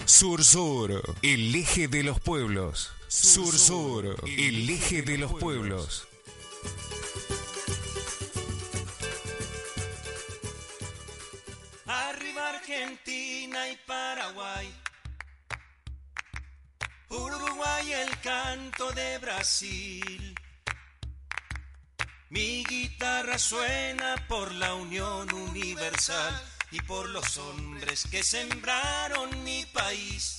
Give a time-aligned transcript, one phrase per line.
[0.04, 2.92] Sur Sur, el eje de los pueblos.
[3.08, 6.06] Sur Sur, el eje de los pueblos.
[11.86, 14.72] Arriba Argentina y Paraguay.
[17.10, 20.34] Uruguay el canto de Brasil.
[22.28, 26.40] Mi guitarra suena por la unión universal
[26.70, 30.38] y por los hombres que sembraron mi país.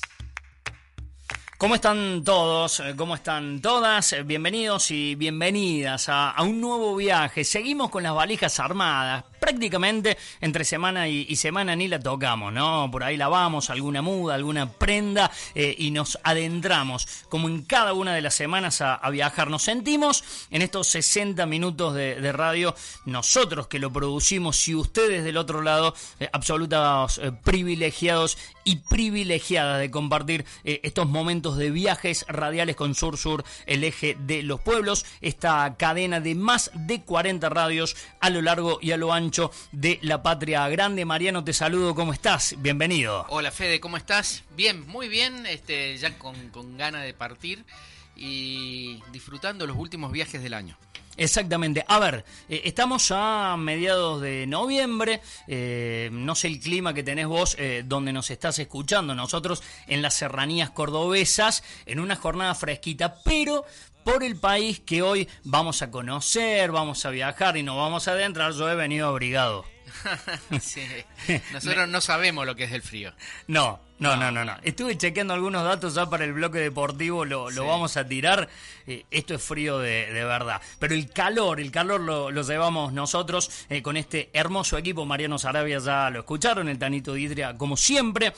[1.58, 2.82] ¿Cómo están todos?
[2.96, 4.16] ¿Cómo están todas?
[4.26, 7.44] Bienvenidos y bienvenidas a, a, un nuevo viaje.
[7.44, 9.26] Seguimos con las valijas armadas.
[9.42, 12.88] Prácticamente entre semana y, semana ni la tocamos, ¿no?
[12.92, 18.14] Por ahí lavamos alguna muda, alguna prenda eh, y nos adentramos, como en cada una
[18.14, 19.50] de las semanas, a, viajar.
[19.50, 22.76] Nos sentimos en estos 60 minutos de, de, radio,
[23.06, 29.80] nosotros que lo producimos y ustedes del otro lado, eh, absolutos eh, privilegiados y privilegiadas
[29.80, 35.04] de compartir estos momentos de viajes radiales con Sur Sur, el eje de los pueblos,
[35.20, 39.31] esta cadena de más de 40 radios a lo largo y a lo ancho
[39.72, 41.06] de la patria grande.
[41.06, 42.56] Mariano, te saludo, ¿cómo estás?
[42.58, 43.26] Bienvenido.
[43.30, 44.44] Hola Fede, ¿cómo estás?
[44.58, 47.64] Bien, muy bien, este, ya con, con ganas de partir
[48.16, 50.78] y disfrutando los últimos viajes del año.
[51.18, 51.86] Exactamente.
[51.88, 55.22] A ver, eh, estamos a mediados de noviembre.
[55.48, 59.14] Eh, no sé el clima que tenés vos eh, donde nos estás escuchando.
[59.14, 63.66] Nosotros en las serranías cordobesas, en una jornada fresquita, pero
[64.04, 68.12] por el país que hoy vamos a conocer, vamos a viajar y nos vamos a
[68.12, 69.66] adentrar, yo he venido abrigado.
[70.62, 70.82] sí.
[71.54, 73.14] Nosotros no sabemos lo que es el frío.
[73.48, 74.56] No, no, no, no, no.
[74.64, 77.56] Estuve chequeando algunos datos ya para el bloque deportivo, lo, sí.
[77.56, 78.50] lo vamos a tirar.
[78.88, 80.62] Eh, esto es frío de, de, verdad.
[80.80, 85.06] Pero el calor, el calor lo, lo llevamos nosotros eh, con este hermoso equipo.
[85.06, 88.34] Mariano Sarabia ya lo escucharon, el Tanito Didria, como siempre.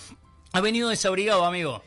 [0.52, 1.84] Ha venido desabrigado, amigo.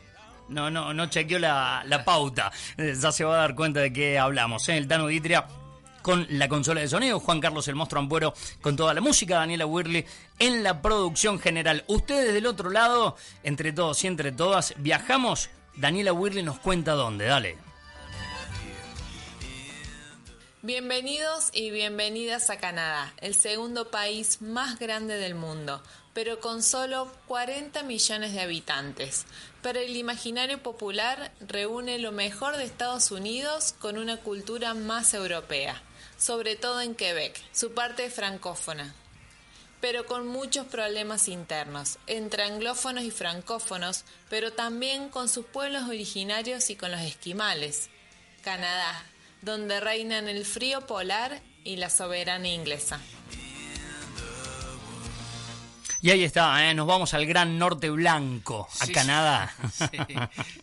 [0.49, 2.51] No, no, no chequeó la, la pauta.
[2.77, 4.67] Eh, ya se va a dar cuenta de qué hablamos.
[4.69, 4.77] ¿eh?
[4.77, 5.45] El Tano Ditria
[6.07, 9.65] con la consola de sonido, Juan Carlos el Monstruo Ampuero con toda la música, Daniela
[9.65, 10.05] Wirley
[10.39, 11.83] en la producción general.
[11.87, 15.49] Ustedes del otro lado, entre todos y entre todas, viajamos.
[15.75, 17.66] Daniela Wirley nos cuenta dónde, dale.
[20.67, 25.81] Bienvenidos y bienvenidas a Canadá, el segundo país más grande del mundo,
[26.13, 29.23] pero con solo 40 millones de habitantes.
[29.63, 35.81] Para el imaginario popular reúne lo mejor de Estados Unidos con una cultura más europea,
[36.17, 38.93] sobre todo en Quebec, su parte francófona,
[39.79, 46.69] pero con muchos problemas internos, entre anglófonos y francófonos, pero también con sus pueblos originarios
[46.69, 47.89] y con los esquimales.
[48.43, 49.05] Canadá,
[49.47, 52.99] donde reinan el frío polar y la soberana inglesa.
[56.01, 56.73] Y ahí está, ¿eh?
[56.75, 59.55] nos vamos al gran norte blanco, a sí, Canadá.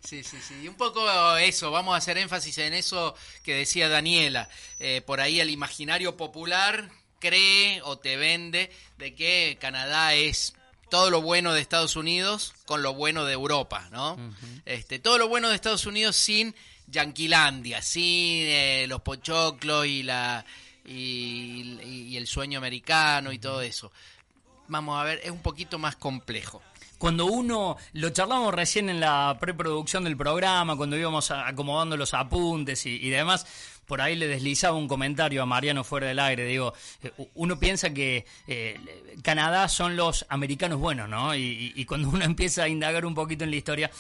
[0.06, 3.54] Sí, sí, sí, sí, Y un poco eso, vamos a hacer énfasis en eso que
[3.54, 4.48] decía Daniela.
[4.78, 10.54] Eh, por ahí el imaginario popular cree o te vende de que Canadá es
[10.90, 14.14] todo lo bueno de Estados Unidos con lo bueno de Europa, ¿no?
[14.14, 14.62] Uh -huh.
[14.66, 16.54] este, todo lo bueno de Estados Unidos sin
[16.94, 20.44] Yanquilandia, sin eh, los pochoclos y la
[20.84, 23.90] y, el sueño americano y todo eso.
[24.68, 26.62] Vamos a ver, es un poquito más complejo.
[26.96, 32.86] Cuando uno, lo charlamos recién en la preproducción del programa, cuando íbamos acomodando los apuntes
[32.86, 33.44] y, y demás,
[33.86, 36.44] por ahí le deslizaba un comentario a Mariano fuera del aire.
[36.46, 36.72] Digo,
[37.02, 38.78] eh, uno piensa que eh,
[39.22, 41.34] Canadá son los americanos buenos, ¿no?
[41.34, 43.90] Y, y, cuando uno empieza a indagar un poquito en la historia,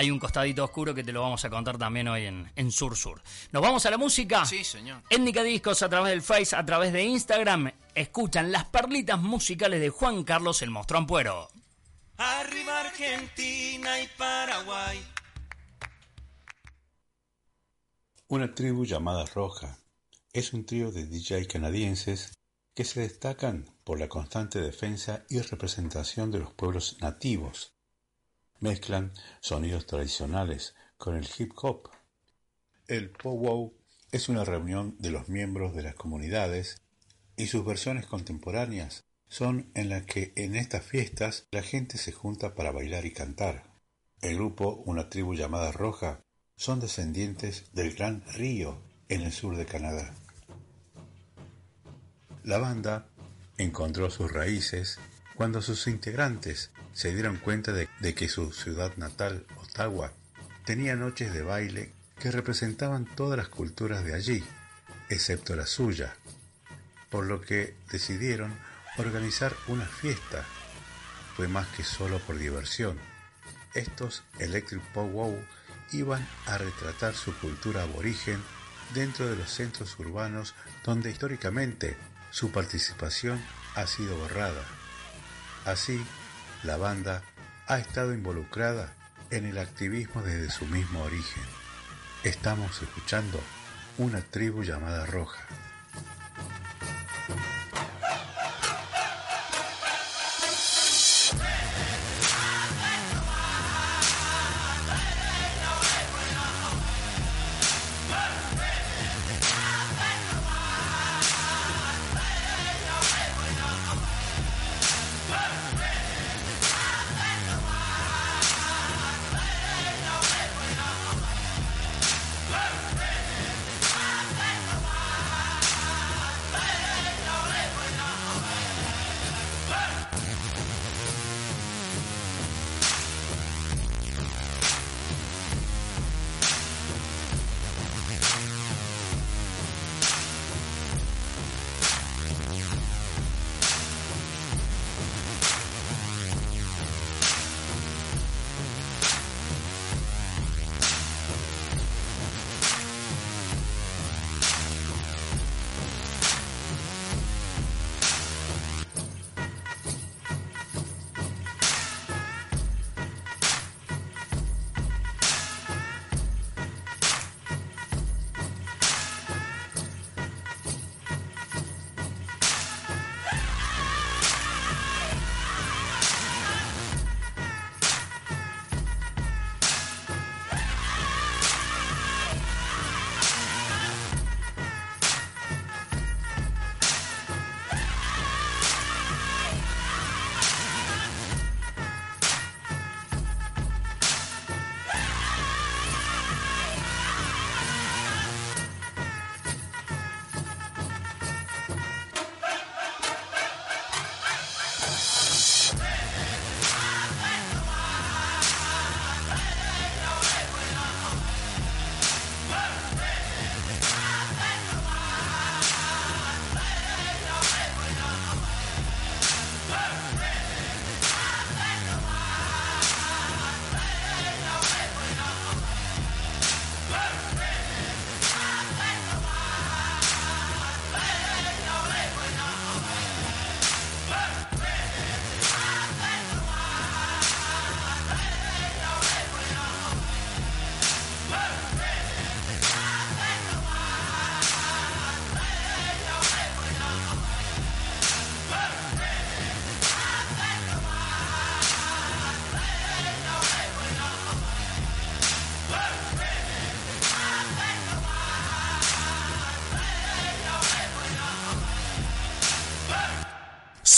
[0.00, 2.96] hay un costadito oscuro que te lo vamos a contar también hoy en, en Sur
[2.96, 3.20] Sur.
[3.52, 4.46] ¿Nos vamos a la música?
[4.46, 5.02] Sí, señor.
[5.10, 7.70] Étnica Discos a través del Face, a través de Instagram.
[7.94, 11.50] Escuchan las perlitas musicales de Juan Carlos el Monstruo Ampuero.
[12.16, 15.04] Arriba Argentina y Paraguay.
[18.28, 19.76] Una tribu llamada Roja
[20.32, 22.32] es un trío de DJ canadienses
[22.74, 27.74] que se destacan por la constante defensa y representación de los pueblos nativos.
[28.60, 31.88] Mezclan sonidos tradicionales con el hip hop.
[32.88, 33.72] El powwow
[34.12, 36.82] es una reunión de los miembros de las comunidades
[37.36, 42.54] y sus versiones contemporáneas son en las que en estas fiestas la gente se junta
[42.54, 43.64] para bailar y cantar.
[44.20, 46.20] El grupo, una tribu llamada Roja,
[46.56, 50.14] son descendientes del Gran Río en el sur de Canadá.
[52.44, 53.08] La banda
[53.56, 54.98] encontró sus raíces
[55.40, 60.12] cuando sus integrantes se dieron cuenta de, que su ciudad natal, Ottawa,
[60.66, 64.44] tenía noches de baile que representaban todas las culturas de allí,
[65.08, 66.14] excepto la suya,
[67.08, 68.54] por lo que decidieron
[68.98, 70.44] organizar una fiesta.
[71.36, 72.98] Fue más que solo por diversión.
[73.72, 75.42] Estos Electric Wow
[75.92, 78.42] iban a retratar su cultura aborigen
[78.92, 80.54] dentro de los centros urbanos
[80.84, 81.96] donde históricamente
[82.30, 83.42] su participación
[83.74, 84.79] ha sido borrada.
[85.64, 86.04] Así,
[86.62, 87.22] la banda
[87.66, 88.92] ha estado involucrada
[89.30, 91.44] en el activismo desde su mismo origen.
[92.24, 93.40] Estamos escuchando
[93.98, 95.46] una tribu llamada Roja.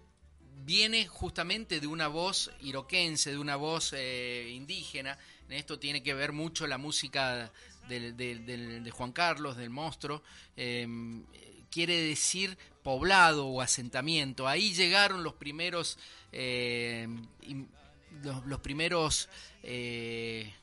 [0.64, 5.18] viene justamente de una voz iroquense, de una voz eh, indígena.
[5.50, 7.52] En esto tiene que ver mucho la música
[7.88, 10.24] de, Juan Carlos, del monstruo.
[10.56, 11.24] Em,
[11.70, 14.48] quiere decir poblado o asentamiento.
[14.48, 15.98] Ahí llegaron los primeros,
[16.32, 17.26] em,
[18.24, 19.30] los, primeros
[19.64, 20.54] eh,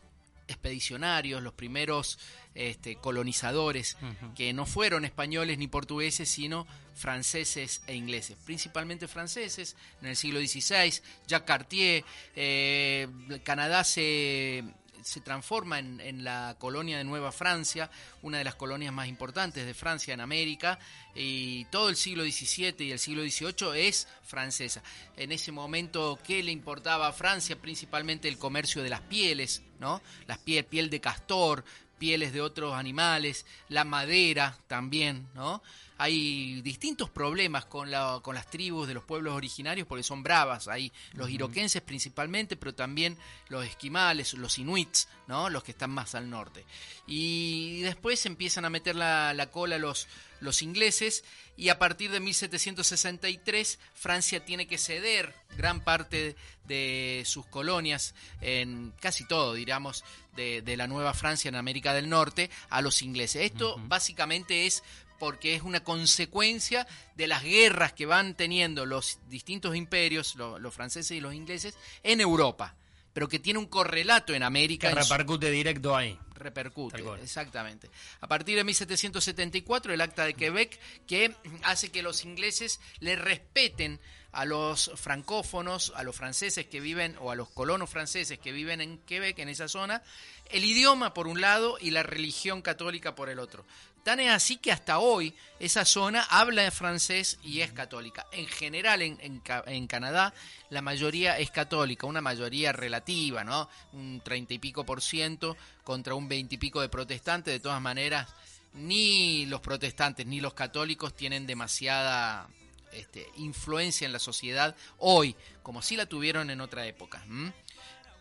[0.49, 2.19] expedicionarios, los primeros
[2.55, 3.97] este, colonizadores,
[4.35, 10.41] que no fueron españoles ni portugueses, sino franceses e ingleses, principalmente franceses en el siglo
[10.41, 12.05] XVI, Jacques Cartier,
[12.37, 13.09] eh,
[13.45, 14.65] Canadá se,
[15.03, 17.91] se transforma en, en, la colonia de Nueva Francia,
[18.23, 20.79] una de las colonias más importantes de Francia en América,
[21.15, 24.83] y todo el siglo XVII y el siglo XVIII es francesa.
[25.17, 27.57] En ese momento, ¿qué le importaba a Francia?
[27.61, 30.01] Principalmente el comercio de las pieles, ¿no?
[30.27, 31.65] Las piel, piel de castor,
[32.03, 35.63] pieles de otros animales, la madera también, ¿no?
[35.99, 40.67] Hay distintos problemas con, la, con las tribus de los pueblos originarios porque son bravas,
[40.67, 43.17] hay los iroquenses principalmente, pero también
[43.51, 45.49] los esquimales, los inuits, ¿no?
[45.49, 46.65] Los que están más al norte.
[47.07, 50.09] Y después empiezan a meter la, la cola los
[50.43, 51.25] los ingleses
[51.57, 58.93] y a partir de 1763 Francia tiene que ceder gran parte de sus colonias, en
[59.01, 60.05] casi todo, diríamos,
[60.35, 63.43] de, la Nueva Francia en América del Norte a los ingleses.
[63.43, 64.83] Esto básicamente es
[65.19, 71.17] porque es una consecuencia de las guerras que van teniendo los distintos imperios, los franceses
[71.17, 72.75] y los ingleses, en Europa
[73.13, 74.89] pero que tiene un correlato en América.
[74.89, 76.19] Que repercute directo ahí.
[76.35, 77.89] Repercute, exactamente.
[78.21, 84.01] A partir de 1774, el Acta de Quebec, que hace que los ingleses le respeten
[84.33, 88.81] a los francófonos, a los franceses que viven, o a los colonos franceses que viven
[88.81, 90.03] en Quebec, en esa zona,
[90.51, 93.65] el idioma por un lado y la religión católica por el otro.
[94.03, 98.27] Tan es así que hasta hoy esa zona habla francés y es católica.
[98.33, 100.35] En general en, Canadá
[100.71, 103.69] la mayoría es católica, una mayoría relativa, ¿no?
[103.93, 107.55] Un treinta y pico por ciento contra un veinte y pico de protestantes.
[107.55, 108.29] De todas maneras,
[108.75, 112.49] ni los protestantes ni los católicos tienen demasiada
[112.93, 117.25] este, influencia en la sociedad hoy, como si la tuvieron en otra época.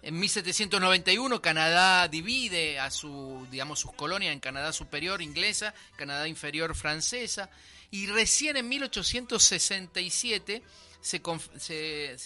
[0.04, 6.76] En 1791 Canadá divide a su, digamos, sus colonias en Canadá superior inglesa, Canadá inferior
[6.76, 7.50] francesa,
[7.92, 10.64] y recién en 1867
[11.02, 11.22] se,
[11.58, 12.18] se,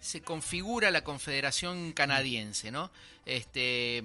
[0.00, 2.90] se, configura la Confederación Canadiense, ¿no?
[3.26, 4.02] Este,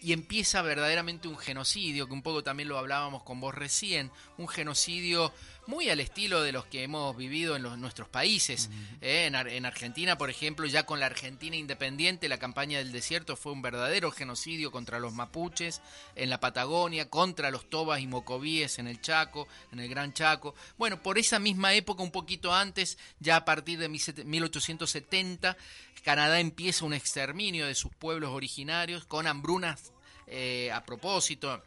[0.00, 4.48] y empieza verdaderamente un genocidio, que un poco también lo hablábamos con vos recién, un
[4.48, 5.32] genocidio
[5.66, 8.70] muy al estilo de los que hemos vivido en los, nuestros países.
[9.00, 9.26] ¿eh?
[9.26, 13.62] en, Argentina, por ejemplo, ya con la Argentina independiente, la campaña del desierto fue un
[13.62, 15.80] verdadero genocidio contra los mapuches
[16.16, 20.56] en la Patagonia, contra los tobas y mocovíes en el Chaco, en el Gran Chaco.
[20.76, 25.56] Bueno, por esa misma época, un poquito antes, ya a partir de 1870,
[26.02, 29.92] Canadá empieza un exterminio de sus pueblos originarios con hambrunas
[30.26, 31.62] eh, a propósito,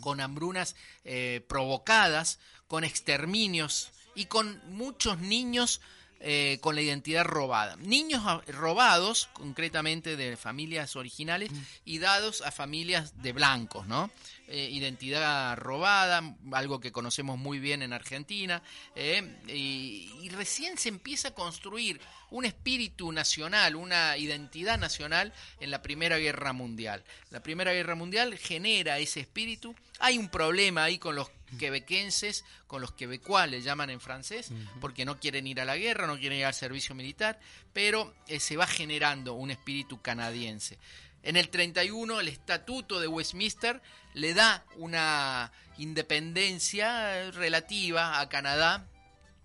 [0.00, 5.80] con hambrunas eh, provocadas, con exterminios y con muchos niños
[6.24, 7.74] eh, con la identidad robada.
[7.76, 11.50] Niños robados, concretamente de familias originales,
[11.84, 14.08] y dados a familias de blancos, ¿no?
[14.48, 18.60] Eh, identidad robada, algo que conocemos muy bien en Argentina,
[18.96, 25.80] eh, y, recién se empieza a construir un espíritu nacional, una identidad nacional en la
[25.80, 27.04] Primera Guerra Mundial.
[27.30, 32.82] La Primera Guerra Mundial genera ese espíritu, hay un problema ahí con los quebequenses, con
[32.82, 36.40] los quebecuas le llaman en francés, porque no quieren ir a la guerra, no quieren
[36.40, 37.38] ir al servicio militar,
[37.72, 40.78] pero eh, se va generando un espíritu canadiense.
[41.22, 43.80] En el 31 el estatuto de Westminster
[44.14, 48.86] le da una independencia relativa a Canadá,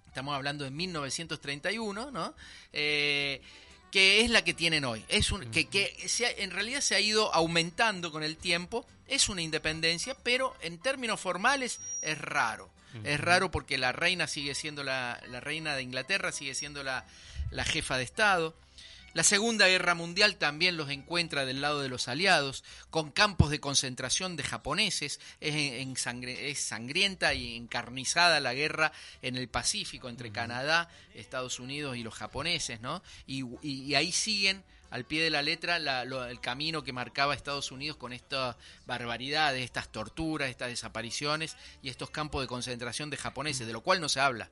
[0.07, 2.34] estamos hablando de 1931, ¿no?
[2.74, 3.41] Eh,
[3.91, 5.03] que es la que tienen hoy.
[5.07, 5.96] Es un, que, que
[6.38, 8.86] en realidad se ha ido aumentando con el tiempo.
[9.07, 12.69] Es una independencia, pero en términos formales es raro.
[13.03, 17.05] Es raro porque la reina sigue siendo la, la reina de Inglaterra, sigue siendo la,
[17.51, 18.55] la jefa de Estado.
[19.17, 23.59] La Segunda Guerra Mundial también los encuentra del lado de los aliados, con campos de
[23.59, 25.19] concentración de japoneses.
[25.41, 28.91] Es, es sangrienta y encarnizada la guerra
[29.24, 33.01] en el Pacífico entre Canadá, Estados Unidos y los japoneses, ¿no?
[33.25, 38.13] y ahí siguen al pie de la letra el camino que marcaba Estados Unidos con
[38.13, 43.82] estas barbaridades, estas torturas, estas desapariciones y estos campos de concentración de japoneses, de lo
[43.82, 44.50] cual no se habla.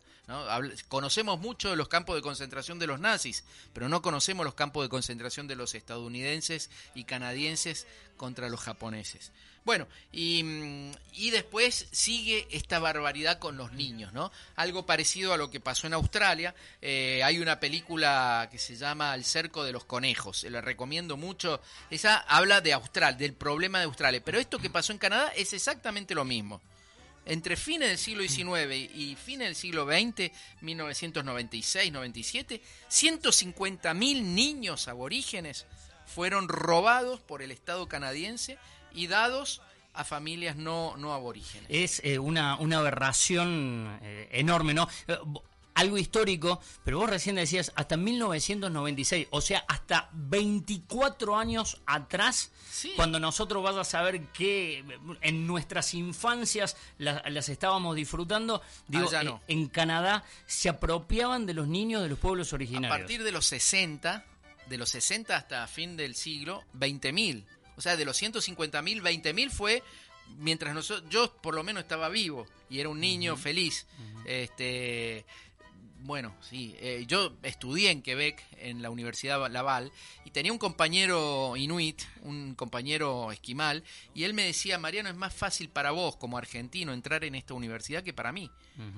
[0.87, 4.83] conocemos mucho de los campos de concentración de los nazis, pero no conocemos los campos
[4.83, 7.87] de concentración de los estadounidenses y canadienses
[8.17, 9.31] contra los japoneses.
[9.65, 14.31] Bueno, mm, y, después sigue esta barbaridad con los niños, ¿no?
[14.55, 16.53] Algo parecido a lo que pasó en Australia.
[16.83, 20.41] Eh, hay una película que se llama El cerco de los conejos.
[20.41, 21.61] Se la recomiendo mucho.
[21.89, 24.21] Esa habla de Australia, del problema de Australia.
[24.23, 26.61] Pero esto que pasó en Canadá es exactamente lo mismo.
[27.25, 30.31] Entre fines del siglo XIX y fines del siglo XX,
[30.61, 35.65] 1996-97, 150.000 niños aborígenes
[36.15, 38.57] fueron robados por el Estado canadiense
[38.93, 39.61] y dados
[39.93, 41.67] a familias no, no aborígenes.
[41.69, 44.87] Es eh, una, una aberración eh, enorme, ¿no?
[45.09, 45.17] Eh,
[45.73, 52.53] algo histórico, pero vos recién decías hasta 1996, o sea, hasta 24 años atrás,
[52.95, 54.85] cuando nosotros vas a saber que
[55.19, 59.09] en nuestras infancias las, estábamos disfrutando, digo,
[59.49, 62.95] en Canadá se apropiaban de los niños de los pueblos originarios.
[62.95, 64.23] A partir de los 60,
[64.67, 67.43] de los 60 hasta fin del siglo, 20.000
[67.77, 69.83] o sea, de los 150 mil, 20 mil fue
[70.37, 73.85] mientras nosotros, yo por lo menos estaba vivo y era un niño feliz.
[74.25, 75.25] Este,
[76.05, 79.91] bueno, sí, eh, yo estudié en Quebec, en la Universidad Laval,
[80.23, 83.83] y tenía un compañero inuit, un compañero esquimal,
[84.13, 87.55] y él me decía, Mariano, es más fácil para vos como argentino entrar en esta
[87.55, 88.51] universidad que para mí,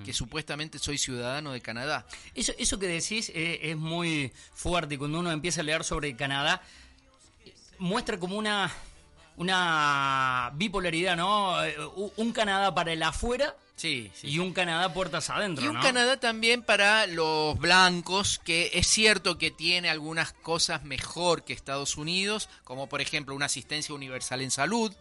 [0.03, 2.05] que supuestamente soy ciudadano de Canadá.
[2.33, 6.61] Eso, eso que decís eh, es muy fuerte, cuando uno empieza a leer sobre Canadá,
[7.77, 8.69] muestra como una,
[9.37, 11.63] una bipolaridad, ¿no?
[11.63, 11.77] Eh,
[12.17, 15.63] un Canadá para el afuera Sí, Y un Canadá puertas adentro.
[15.63, 21.45] Y un Canadá también para los blancos, que es cierto que tiene algunas cosas mejor
[21.45, 24.91] que Estados Unidos, como por ejemplo una asistencia universal en salud,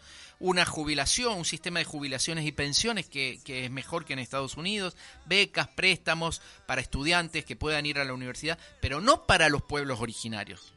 [0.40, 4.58] una jubilación, un sistema de jubilaciones y pensiones que, que es mejor que en Estados
[4.58, 9.62] Unidos, becas, préstamos para estudiantes que puedan ir a la universidad, pero no para los
[9.62, 10.74] pueblos originarios.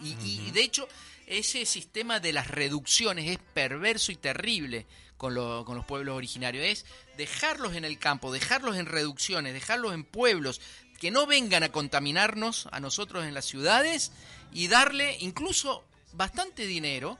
[0.00, 0.88] y de hecho,
[1.28, 4.86] ese sistema de las reducciones es perverso y terrible
[5.22, 6.64] con, con, los pueblos originarios.
[6.66, 6.84] Es
[7.16, 10.60] dejarlos en el campo, dejarlos en reducciones, dejarlos en pueblos,
[11.00, 14.10] que no vengan a contaminarnos a nosotros en las ciudades
[14.52, 17.18] y darle incluso bastante dinero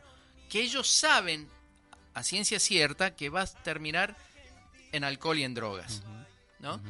[0.51, 1.49] que ellos saben
[2.15, 4.17] a ciencia cierta que va a terminar
[4.91, 6.03] en alcohol y en drogas.
[6.59, 6.81] ¿no?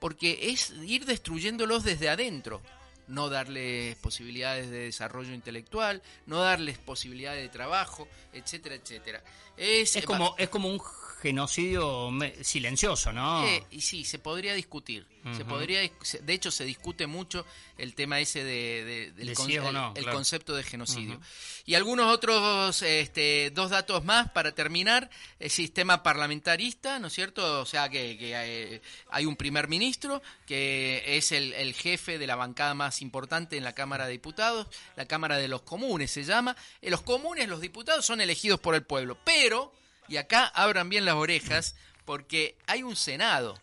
[0.00, 2.62] Porque es ir destruyéndolos desde adentro
[3.08, 9.22] no darles posibilidades de desarrollo intelectual, no darles posibilidades de trabajo, etcétera, etcétera.
[9.56, 10.80] Es, es como, es como un
[11.22, 12.10] genocidio
[12.42, 13.46] silencioso, ¿no?
[13.46, 15.06] Eh, y sí, se podría discutir.
[15.36, 17.46] se podría, de hecho, se discute mucho
[17.78, 21.20] el tema ese de, del el, concepto de genocidio.
[21.64, 25.10] Y algunos otros, este, dos datos más para terminar.
[25.38, 27.60] El sistema parlamentarista, ¿no es cierto?
[27.60, 32.34] O sea, que, eh, hay un primer ministro que es el, el jefe de la
[32.34, 36.56] bancada más importante en la Cámara de Diputados, la Cámara de los Comunes se llama.
[36.80, 39.72] En los comunes, los diputados son elegidos por el pueblo, pero
[40.08, 43.58] y acá abran bien las orejas porque hay un Senado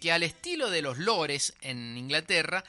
[0.00, 2.64] que al estilo de los lores en Inglaterra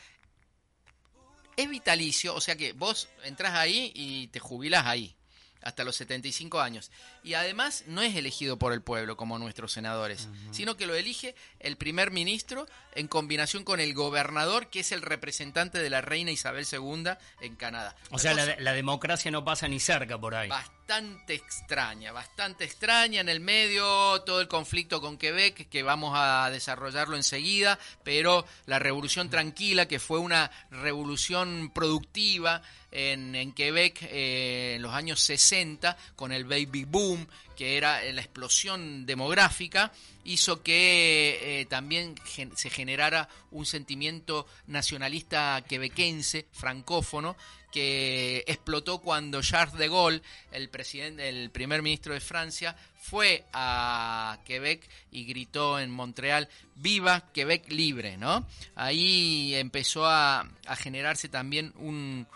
[1.55, 5.15] es vitalicio, o sea que vos entras ahí y te jubilás ahí
[5.61, 6.91] hasta los 75 años.
[7.23, 11.35] Y además no es elegido por el pueblo como nuestros senadores, sino que lo elige
[11.59, 16.31] el primer ministro en combinación con el gobernador, que es el representante de la reina
[16.31, 17.11] Isabel II
[17.41, 17.95] en Canadá.
[18.09, 20.49] O sea, la, democracia no pasa ni cerca por ahí.
[20.87, 26.49] Bastante extraña, bastante extraña en el medio, todo el conflicto con Quebec, que vamos a
[26.49, 34.81] desarrollarlo enseguida, pero la revolución tranquila, que fue una revolución productiva, en, Quebec eh, en
[34.81, 39.91] los años 60 con el baby boom, que era la explosión demográfica,
[40.23, 42.15] hizo que eh, también
[42.55, 47.37] se generara un sentimiento nacionalista quebequense, francófono,
[47.71, 54.39] que explotó cuando Charles de Gaulle, el presidente, el primer ministro de Francia, fue a
[54.45, 58.45] Quebec y gritó en Montreal, viva Quebec libre, ¿no?
[58.75, 62.27] Ahí empezó a generarse también un,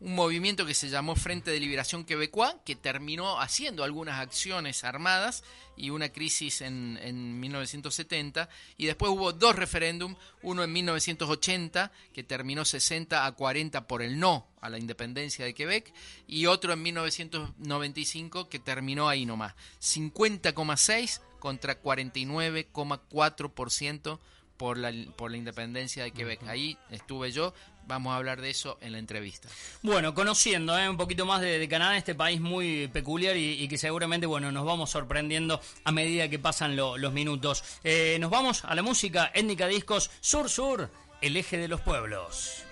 [0.00, 5.44] un movimiento que se llamó Frente de Liberación Quebecois, que terminó haciendo algunas acciones armadas
[5.76, 8.48] y una crisis en, en 1970.
[8.78, 14.18] Y después hubo dos referéndums, uno en 1980, que terminó 60 a 40 por el
[14.18, 15.92] no a la independencia de Quebec,
[16.26, 24.18] y otro en 1995 que terminó ahí nomás, 50,6 contra 49,4%
[24.60, 26.46] por la, por la independencia de Quebec.
[26.46, 27.54] Ahí estuve yo,
[27.86, 29.48] vamos a hablar de eso en la entrevista.
[29.80, 30.86] Bueno, conociendo ¿eh?
[30.86, 34.90] un poquito más de, Canadá, este país muy peculiar y, que seguramente bueno nos vamos
[34.90, 37.64] sorprendiendo a medida que pasan los minutos.
[37.84, 40.90] Eh, nos vamos a la música étnica discos Sur Sur,
[41.22, 42.62] el eje de los pueblos.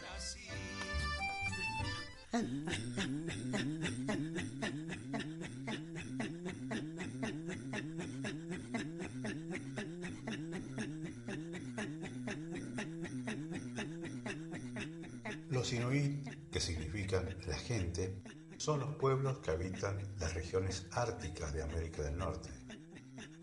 [15.69, 18.23] Los inuit, que significan la gente,
[18.57, 22.49] son los pueblos que habitan las regiones árticas de América del Norte,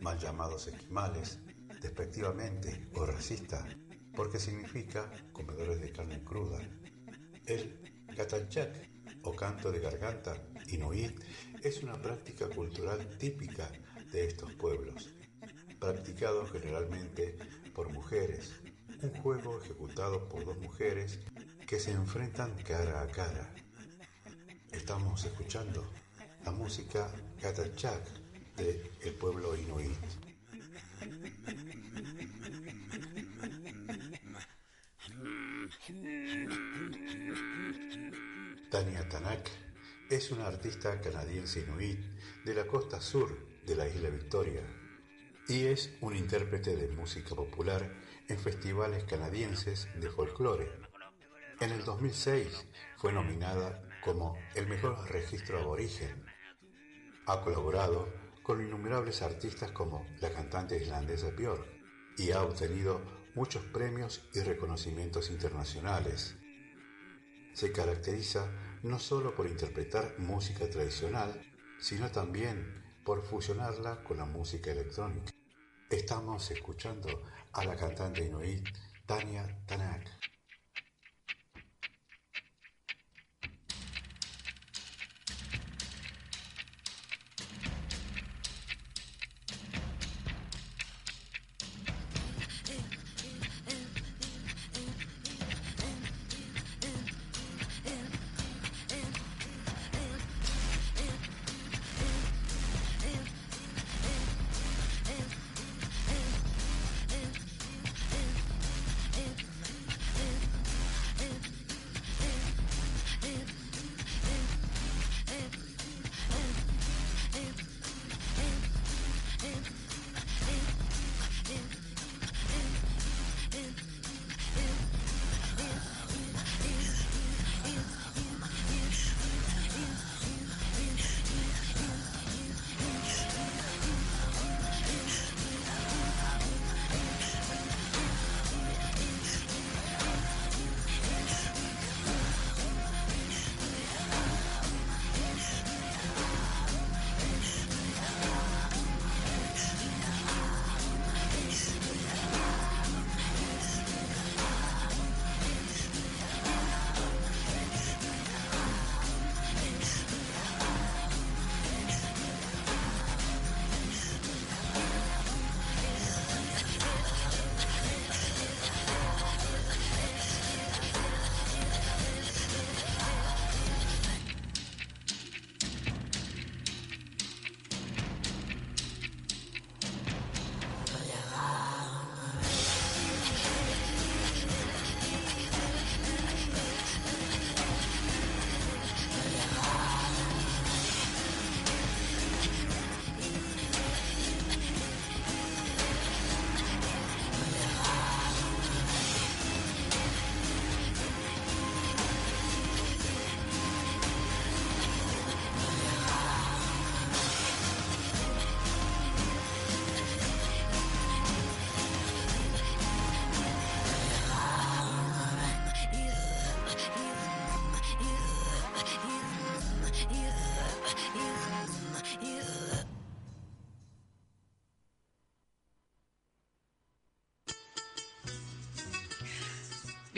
[0.02, 1.38] mal llamados esquimales,
[1.80, 3.64] despectivamente o racista,
[4.16, 6.60] porque significa comedores de carne cruda.
[7.46, 7.80] El
[8.18, 8.74] Katanchak,
[9.22, 10.36] o canto de garganta
[10.70, 11.20] inuit,
[11.62, 13.72] es una práctica cultural típica
[14.12, 15.14] de estos pueblos,
[15.80, 17.38] practicado generalmente
[17.76, 18.52] por mujeres,
[19.04, 21.20] un juego ejecutado por dos mujeres
[21.66, 23.50] que se enfrentan cara a cara.
[24.72, 25.84] Estamos escuchando
[26.44, 27.10] la música
[27.42, 28.04] Katachak
[28.56, 29.98] de el pueblo inuit.
[38.70, 39.50] Tania Tanak
[40.12, 42.00] es una artista canadiense inuit
[42.46, 44.62] de la costa sur de la isla Victoria
[45.48, 47.92] y es un intérprete de música popular
[48.28, 50.85] en festivales canadienses de folclore
[51.60, 56.26] en el 2006 fue nominada como el mejor registro aborigen.
[57.28, 58.08] Ha colaborado
[58.44, 61.66] con innumerables artistas como la cantante islandesa Björk
[62.18, 63.02] y ha obtenido
[63.34, 66.38] muchos premios y reconocimientos internacionales.
[67.54, 68.52] Se caracteriza
[68.84, 71.42] no solo por interpretar música tradicional,
[71.80, 75.32] sino también por fusionarla con la música electrónica.
[75.90, 78.68] Estamos escuchando a la cantante inuit
[79.06, 80.35] Tania Tanak.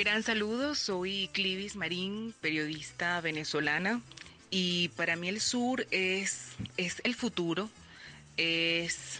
[0.07, 4.01] Gran saludo, soy Clivis Marín, periodista venezolana,
[4.49, 7.69] y para mí el sur es, es el futuro,
[8.37, 9.19] es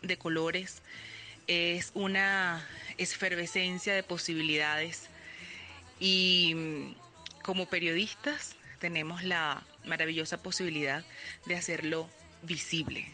[0.00, 0.80] de colores,
[1.48, 2.64] es una
[2.98, 5.08] efervescencia de posibilidades.
[5.98, 6.94] Y
[7.42, 11.04] como periodistas tenemos la maravillosa posibilidad
[11.46, 12.08] de hacerlo
[12.44, 13.12] visible.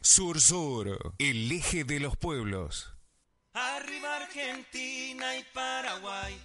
[0.00, 2.95] Sur Sur, el eje de los pueblos.
[3.58, 6.38] Arriba Argentina y Paraguay.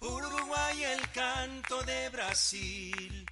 [0.00, 3.26] Uruguay el canto de Brasil.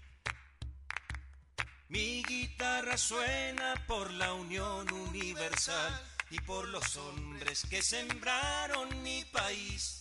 [1.89, 9.99] Mi guitarra suena por la unión universal y por los hombres que sembraron mi país.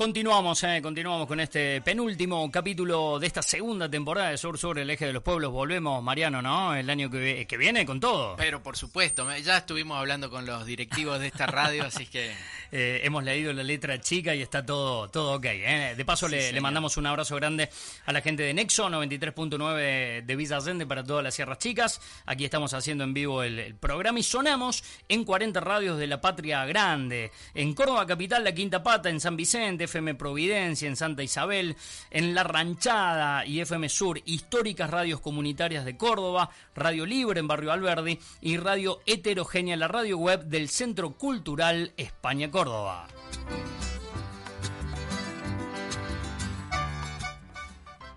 [0.00, 4.88] Continuamos, eh, continuamos con este penúltimo capítulo de esta segunda temporada de Sur Sur, el
[4.88, 5.52] eje de los pueblos.
[5.52, 6.74] Volvemos, Mariano, ¿no?
[6.74, 8.34] El año que, que viene con todo.
[8.36, 12.32] Pero por supuesto, ya estuvimos hablando con los directivos de esta radio, así que...
[12.72, 15.44] Eh, hemos leído la letra chica y está todo, todo ok.
[15.44, 15.94] ¿eh?
[15.96, 17.68] De paso, le, le, mandamos un abrazo grande
[18.06, 22.00] a la gente de Nexo 93.9 de Villa Allende para todas las Sierras Chicas.
[22.26, 26.20] Aquí estamos haciendo en vivo el, el, programa y sonamos en 40 radios de la
[26.20, 27.32] Patria Grande.
[27.54, 31.76] En Córdoba Capital, La Quinta Pata, en San Vicente, FM Providencia, en Santa Isabel,
[32.12, 37.72] en La Ranchada y FM Sur, históricas radios comunitarias de Córdoba, Radio Libre en Barrio
[37.72, 43.08] Alberdi y Radio Heterogénea, la radio web del Centro Cultural España Córdoba.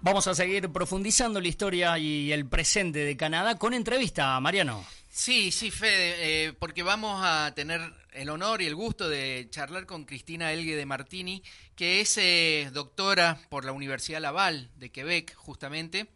[0.01, 4.86] Vamos a seguir profundizando la historia y el presente de Canadá con entrevista, Mariano.
[5.09, 7.81] Sí, sí, Fede, eh, porque vamos a tener
[8.15, 11.43] el honor y el gusto de charlar con Cristina Elgue de Martini,
[11.76, 16.08] que es eh, doctora por la Universidad Laval de Quebec, justamente,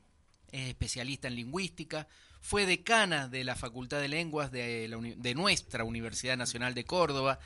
[0.51, 2.07] es especialista en lingüística,
[2.41, 7.39] fue decana de la Facultad de Lenguas de, nuestra Universidad Nacional de Córdoba,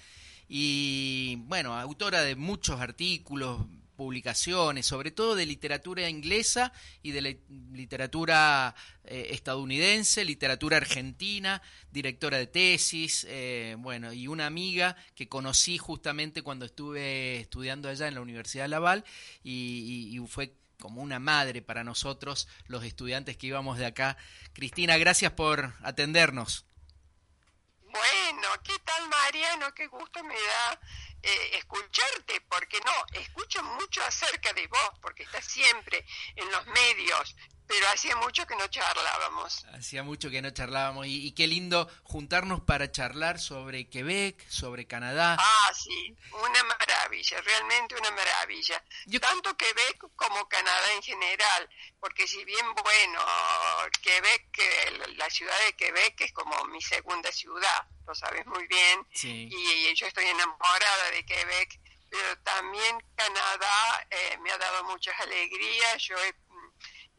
[0.47, 3.65] y bueno, autora de muchos artículos,
[4.01, 7.39] publicaciones, sobre todo de literatura inglesa y de
[7.71, 11.61] literatura eh, estadounidense, literatura argentina,
[11.91, 18.07] directora de tesis, eh, bueno, y una amiga que conocí justamente cuando estuve estudiando allá
[18.07, 19.05] en la Universidad Laval
[19.43, 24.17] y, y fue como una madre para nosotros, los estudiantes que íbamos de acá.
[24.53, 26.65] Cristina, gracias por atendernos.
[27.83, 29.71] Bueno, ¿qué tal Mariano?
[29.75, 30.79] Qué gusto me da
[31.23, 36.05] eh, escucharte, porque no, escucho mucho acerca de vos, porque estás siempre
[36.35, 37.35] en los medios,
[37.71, 39.65] pero hacía mucho que no charlábamos.
[39.73, 44.85] Hacía mucho que no charlábamos y, y, qué lindo juntarnos para charlar sobre Quebec, sobre
[44.87, 45.37] Canadá.
[45.39, 48.83] Ah, sí, una maravilla, realmente una maravilla.
[49.05, 49.21] Yo...
[49.21, 51.69] Tanto Quebec como Canadá en general,
[52.01, 53.21] porque si bien, bueno,
[54.01, 59.47] Quebec, la ciudad de Quebec es como mi segunda ciudad, lo sabes muy bien, sí.
[59.49, 61.79] y, y yo estoy enamorada de Quebec
[62.09, 65.97] pero también Canadá eh, me ha dado muchas alegrías.
[66.03, 66.35] Yo he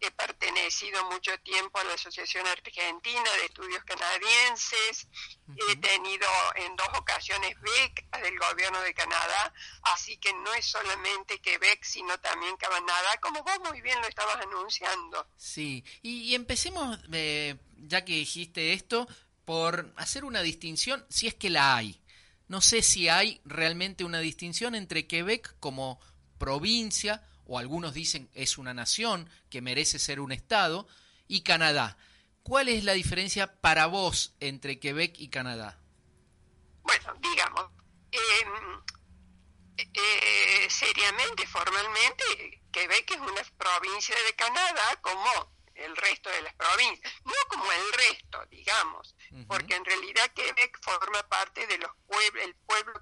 [0.07, 5.07] he pertenecido mucho tiempo a la Asociación Argentina de Estudios Canadienses,
[5.47, 5.73] uh -huh.
[5.73, 11.41] he tenido en dos ocasiones becas del gobierno de Canadá, así que no es solamente
[11.41, 15.27] Quebec, sino también Canadá, como vos muy bien lo estabas anunciando.
[15.37, 19.07] Sí, y, y empecemos, eh, ya que dijiste esto,
[19.45, 22.01] por hacer una distinción, si es que la hay.
[22.49, 26.01] No sé si hay realmente una distinción entre Quebec como
[26.39, 30.87] provincia, o algunos dicen es una nación que merece ser un Estado,
[31.33, 31.97] y Canadá.
[32.43, 35.79] ¿Cuál es la diferencia para vos entre Quebec y Canadá?
[36.83, 37.71] Bueno, digamos,
[38.11, 38.19] eh,
[39.95, 47.13] eh, seriamente, formalmente, Quebec es una provincia de Canadá como el resto de las provincias,
[47.25, 49.47] no como el resto, digamos, uh -huh.
[49.47, 52.93] porque en realidad Quebec forma parte de los pueblos, el pueblo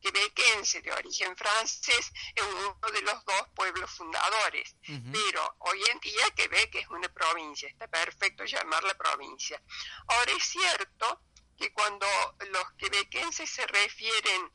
[0.00, 5.12] quebequense de origen francés es uno de los dos pueblos fundadores, uh -huh.
[5.12, 9.60] pero hoy en día Quebec es una provincia, está perfecto llamarla provincia.
[10.08, 11.22] Ahora es cierto
[11.58, 12.06] que cuando
[12.50, 14.50] los quebequenses se refieren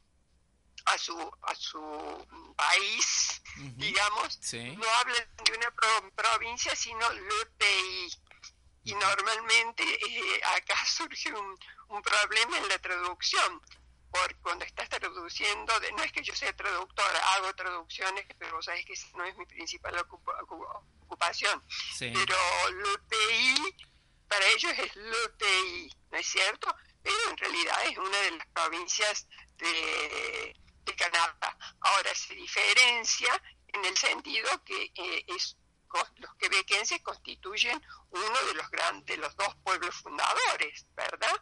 [0.86, 1.82] a su a su
[2.56, 3.76] país, uh -huh.
[3.76, 4.76] digamos, sí.
[4.76, 8.20] no hablan de una pro provincia, sino le pays.
[8.86, 13.62] Y normalmente eh, acá surge un, un, problema en la traducción,
[14.12, 18.86] porque cuando estás traduciendo, de, no es que yo sea traductora, hago traducciones, pero sabes
[18.86, 20.32] que no es mi principal ocupa,
[21.02, 21.62] ocupación.
[21.98, 22.14] Sí.
[22.14, 22.38] Pero
[23.10, 23.76] pays,
[24.28, 24.94] para ellos es
[25.38, 26.74] pays, ¿no es cierto?
[27.04, 31.58] Pero en realidad es una de las provincias de de Canadá.
[31.82, 35.58] Ahora se diferencia en el sentido que eh, es,
[36.18, 37.82] los quebequenses constituyen
[38.12, 41.42] uno de los grandes, de los dos pueblos fundadores, ¿verdad?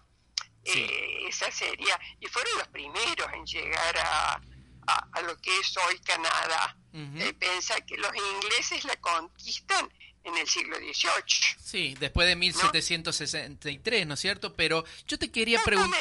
[0.66, 4.42] Eh, esa sería, y fueron los primeros en llegar a,
[4.88, 6.78] a, lo que es hoy Canadá.
[6.94, 9.92] Uh pensa que los ingleses la conquistan
[10.24, 11.58] en el siglo XVIII.
[11.62, 14.54] Sí, después de 1763, ¿no, es cierto?
[14.54, 16.00] Pero yo te quería preguntar...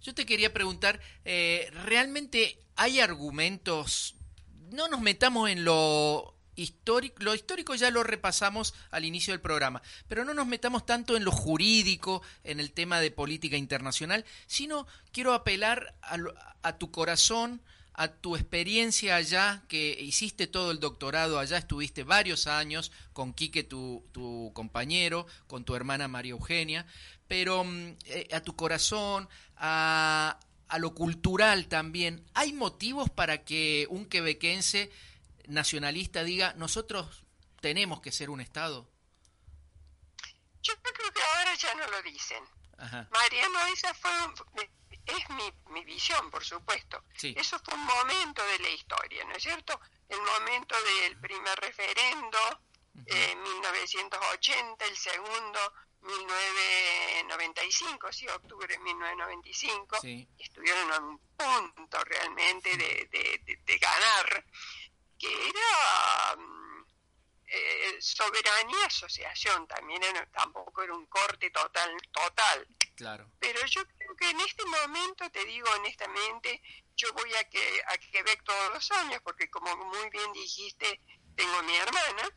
[0.00, 4.14] Yo te quería preguntar, eh, ¿realmente hay argumentos?
[4.70, 9.80] No nos metamos en lo histórico, lo histórico ya lo repasamos al inicio del programa,
[10.08, 14.86] pero no nos metamos tanto en lo jurídico, en el tema de política internacional, sino
[15.12, 17.62] quiero apelar a, tu corazón,
[17.94, 23.62] a tu experiencia allá, que hiciste todo el doctorado allá, estuviste varios años con Quique,
[23.62, 26.86] tu, tu compañero, con tu hermana María Eugenia,
[27.28, 33.86] pero mm, eh, a tu corazón, a, a lo cultural también, ¿hay motivos para que
[33.90, 34.90] un quebequense
[35.48, 37.24] nacionalista diga, nosotros
[37.60, 38.88] tenemos que ser un Estado?
[40.62, 42.44] Yo creo que ahora ya no lo dicen.
[43.10, 44.10] Mariano, esa fue,
[45.06, 47.02] es mi, mi visión, por supuesto.
[47.20, 49.80] Eso fue un momento de la historia, ¿no es cierto?
[50.08, 52.38] El momento del primer referendo,
[53.06, 55.58] en 1980, el segundo,
[56.02, 59.98] 1995, sí, octubre de 1995,
[60.38, 64.44] estuvieron a un punto realmente de, de, de ganar
[65.18, 66.84] que era mm,
[67.46, 70.02] eh, soberanía asociación, también
[70.32, 72.66] tampoco era un corte total, total.
[72.94, 73.30] Claro.
[73.38, 76.62] Pero yo creo que en este momento, te digo honestamente,
[76.96, 81.00] yo voy a, que, a Quebec todos los años, porque como muy bien dijiste,
[81.36, 82.30] tengo mi hermana.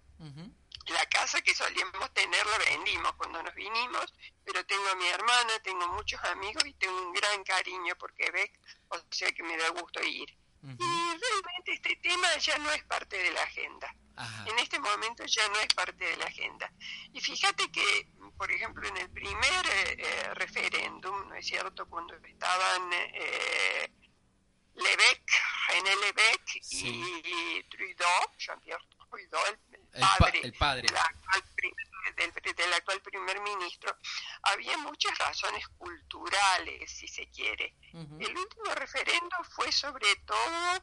[0.87, 4.13] La casa que solíamos tener la vendimos cuando nos vinimos,
[4.43, 8.59] pero tengo a mi hermana, tengo muchos amigos y tengo un gran cariño por Quebec,
[8.89, 10.37] o sea que me da gusto ir.
[10.63, 13.95] Y realmente este tema ya no es parte de la agenda.
[14.45, 16.71] En este momento ya no es parte de la agenda.
[17.13, 22.15] Y fíjate que, por ejemplo, en el primer eh, eh, referéndum, ¿no es cierto?, cuando
[22.15, 23.91] estaban eh,
[24.75, 25.23] Lebec,
[25.69, 29.43] René Lebec y Trudeau, Jean-Pierre Trudeau,
[29.93, 30.53] el, padre, el
[32.55, 33.95] del, actual primer ministro,
[34.43, 37.75] había muchas razones culturales, si se quiere.
[38.21, 40.75] El último referendo fue sobre todo,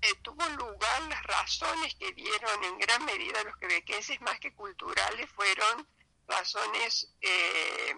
[0.00, 5.28] eh, tuvo lugar las razones que dieron en gran medida los quebequenses, más que culturales,
[5.30, 5.86] fueron
[6.26, 7.94] razones eh,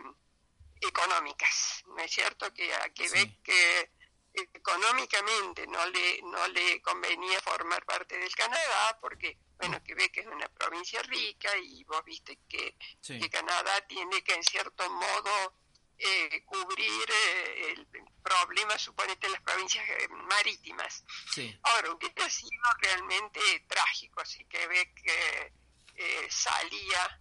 [0.81, 1.85] económicas.
[1.87, 3.43] ¿No es cierto que a Quebec...
[3.43, 3.91] que
[4.35, 10.49] económicamente no le no le convenía formar parte del Canadá porque bueno Quebec es una
[10.49, 12.77] provincia rica y vos viste que,
[13.31, 15.55] Canadá tiene que en cierto modo
[15.99, 17.87] eh, cubrir eh, el
[18.23, 21.05] problema suponete las provincias eh, marítimas
[21.63, 24.91] ahora hubiera sido realmente trágico si Quebec
[26.29, 27.21] salía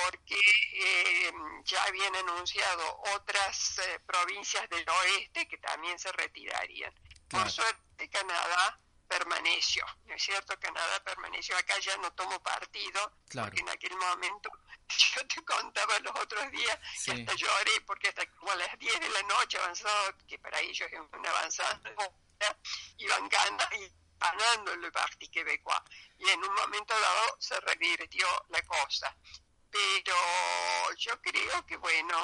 [0.00, 0.40] porque
[0.74, 1.32] eh,
[1.64, 6.92] ya habían anunciado otras eh, provincias del oeste que también se retirarían.
[7.28, 10.58] Por suerte Canadá permaneció, ¿no es cierto?
[10.58, 11.56] Canadá permaneció.
[11.56, 14.50] Acá ya no tomo partido, porque en aquel momento
[15.14, 19.00] yo te contaba los otros días que hasta lloré, porque hasta como a las 10
[19.00, 19.88] de la noche avanzó,
[20.28, 21.80] que para ellos es una avanzada,
[22.98, 25.80] iban ganando, y ganando el Parti Québécois.
[26.18, 29.16] Y en un momento dado se revirtió la cosa
[29.70, 32.16] pero yo creo que bueno,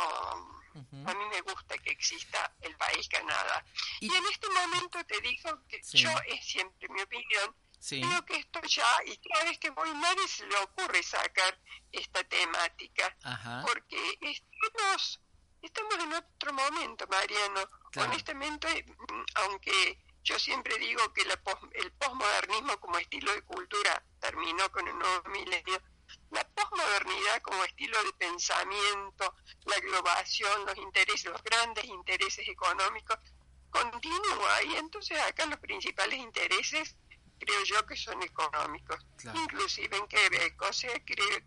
[1.07, 3.65] a mí me gusta que exista el país Canadá.
[4.01, 7.55] Y, en este momento te digo que yo, es siempre mi opinión,
[7.89, 11.59] creo que esto ya, y cada vez que voy nadie se le ocurre sacar
[11.91, 13.17] esta temática,
[13.67, 15.21] porque estamos,
[15.61, 17.61] estamos en otro momento, Mariano.
[17.97, 21.41] Honestamente, mm, aunque yo siempre digo que la
[21.75, 25.83] el posmodernismo como estilo de cultura terminó con el nuevo milenio,
[26.31, 33.19] la posmodernidad como estilo de pensamiento, la globalización, los intereses, los grandes intereses económicos,
[33.71, 34.63] continúa.
[34.63, 36.97] Y entonces acá los principales intereses
[37.45, 41.41] creo yo que son económicos, inclusive en Quebec, o sea, creo,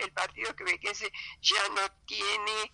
[0.00, 2.72] el partido quebequense ya no tiene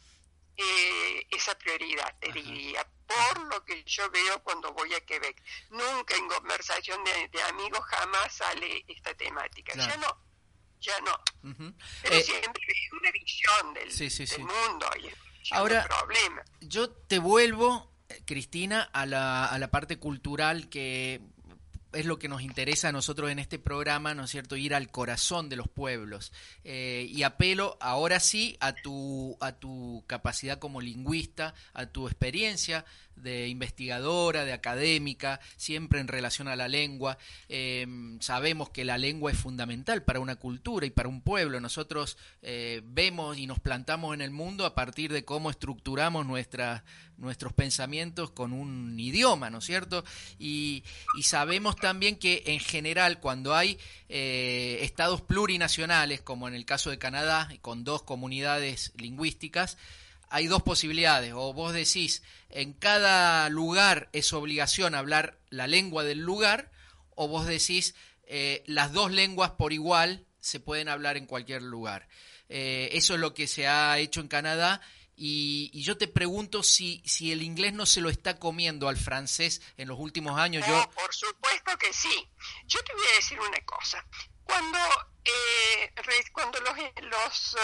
[0.56, 5.42] eh, esa prioridad, te diría, por lo que yo veo cuando voy a Quebec.
[5.70, 10.30] Nunca en conversación de, amigos jamás sale esta temática, ya no
[10.80, 11.12] ya no.
[12.02, 16.42] Pero eh, siempre es una visión del, mundo y Ahora, problema.
[16.62, 17.92] yo te vuelvo,
[18.24, 21.20] Cristina, a la, a la parte cultural que
[21.92, 24.56] es lo que nos interesa a nosotros en este programa, ¿no es cierto?
[24.56, 26.32] Ir al corazón de los pueblos.
[26.64, 32.84] Eh, y apelo ahora sí a tu, a tu capacidad como lingüista, a tu experiencia
[33.22, 37.18] de investigadora, de académica, siempre en relación a la lengua.
[37.48, 41.60] Em, sabemos que la lengua es fundamental para una cultura y para un pueblo.
[41.60, 47.52] Nosotros eh, vemos y nos plantamos en el mundo a partir de cómo estructuramos nuestros
[47.52, 50.04] pensamientos con un idioma, ¿no es cierto?
[50.38, 50.84] Y,
[51.22, 56.98] sabemos también que en general cuando hay eh, estados plurinacionales, como en el caso de
[56.98, 59.76] Canadá, con dos comunidades lingüísticas,
[60.30, 66.20] hay dos posibilidades, o vos decís, en cada lugar es obligación hablar la lengua del
[66.20, 66.70] lugar,
[67.16, 67.94] o vos decís,
[68.26, 72.08] eh, las dos lenguas por igual se pueden hablar en cualquier lugar.
[72.48, 74.80] Eh, eso es lo que se ha hecho en Canadá
[75.16, 79.60] y, yo te pregunto si, si el inglés no se lo está comiendo al francés
[79.76, 80.66] en los últimos años.
[80.66, 80.90] yo...
[80.92, 82.30] por supuesto que sí.
[82.66, 84.02] Yo te voy a decir una cosa.
[84.44, 84.78] Cuando,
[85.24, 85.92] eh,
[86.32, 87.56] cuando los, los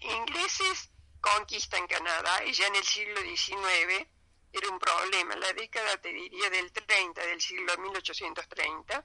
[0.00, 0.90] ingleses
[1.36, 4.06] conquista en Canadá y ya en el siglo XIX
[4.52, 5.36] era un problema.
[5.36, 9.04] La década, te diría, del 30, del siglo 1830,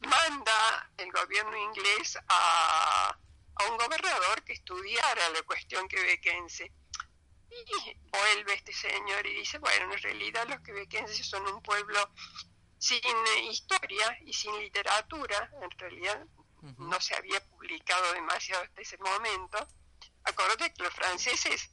[0.00, 3.16] manda el gobierno inglés a,
[3.54, 6.72] a un gobernador que estudiara la cuestión quebequense.
[7.50, 11.98] Y vuelve este señor y dice, bueno, en realidad los quebequenses son un pueblo
[12.78, 13.00] sin
[13.50, 16.26] historia y sin literatura, en realidad
[16.78, 19.66] no se había publicado demasiado hasta ese momento,
[20.28, 21.70] Acordate que los franceses,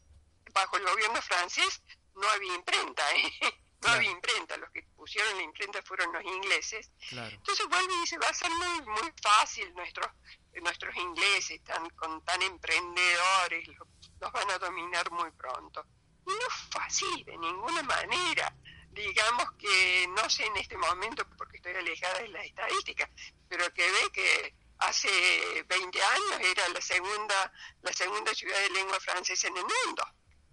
[0.53, 1.82] bajo el gobierno francés,
[2.16, 3.32] no había imprenta, ¿eh?
[3.82, 6.89] No había imprenta, los que pusieron la imprenta fueron los ingleses.
[7.12, 10.08] Entonces vuelve y dice, va a ser muy, muy fácil nuestros,
[10.53, 13.88] nuestros ingleses, tan, con tan emprendedores, los,
[14.20, 15.86] los van a dominar muy pronto.
[16.26, 18.56] Y no fue así, de ninguna manera
[18.95, 23.10] digamos que no sé en este momento porque estoy alejada de las estadísticas,
[23.49, 28.99] pero que ve que hace 20 años era la segunda, la segunda ciudad de lengua
[28.99, 30.07] francesa en el mundo.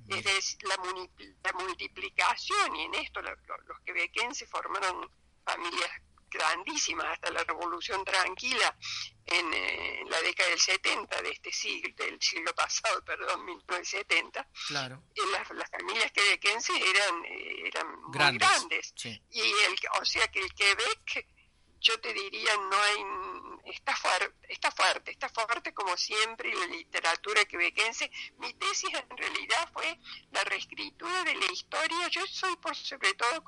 [0.08, 0.76] Es la,
[1.44, 5.10] la multiplicación, y en esto los, los quebequenses formaron
[5.44, 5.90] familias
[6.32, 8.76] grandísimas hasta la Revolución Tranquila
[9.26, 14.48] en, eh, la década del 70 de este siglo, del siglo pasado, perdón, 1970.
[14.68, 15.02] Claro.
[15.32, 18.94] las, las, familias quebequenses eran, eh, eran muy grandes.
[19.04, 21.26] Y el, o sea que el Quebec
[21.80, 23.04] yo te diría, no hay,
[23.64, 28.10] está fuerte, está fuerte, está fuerte como siempre la literatura quebequense.
[28.38, 29.98] Mi tesis en realidad fue
[30.30, 32.08] la reescritura de la historia.
[32.08, 33.42] Yo soy por sobre todo,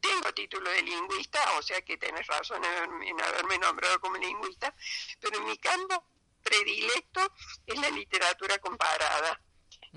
[0.00, 4.74] tengo título de lingüista, o sea que tenés razón en haberme nombrado como lingüista,
[5.20, 6.04] pero mi campo
[6.42, 7.20] predilecto
[7.66, 9.40] es la literatura comparada.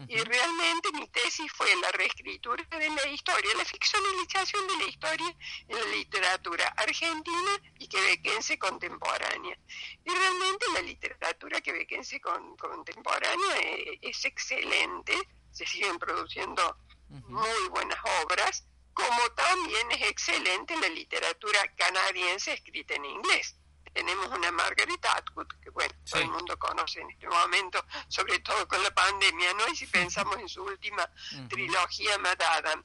[0.07, 5.35] Y realmente mi tesis fue la reescritura de la historia, la ficcionalización de la historia
[5.67, 9.57] en la literatura argentina y quebequense contemporánea.
[10.05, 15.13] Y realmente la literatura quebequense contemporánea eh, es, excelente,
[15.51, 16.77] se siguen produciendo
[17.09, 23.55] muy buenas obras, como también es excelente la literatura canadiense escrita en inglés
[23.97, 28.67] tenemos una Margaret Atwood, que bueno, todo el mundo conoce en este momento, sobre todo
[28.67, 29.67] con la pandemia, ¿no?
[29.69, 31.09] Y si pensamos en su última
[31.49, 32.75] trilogía, Madada.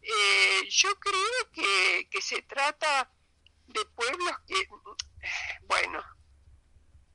[0.00, 3.10] Eh, yo creo que, que se trata
[3.66, 4.66] de pueblos que,
[5.64, 6.02] bueno,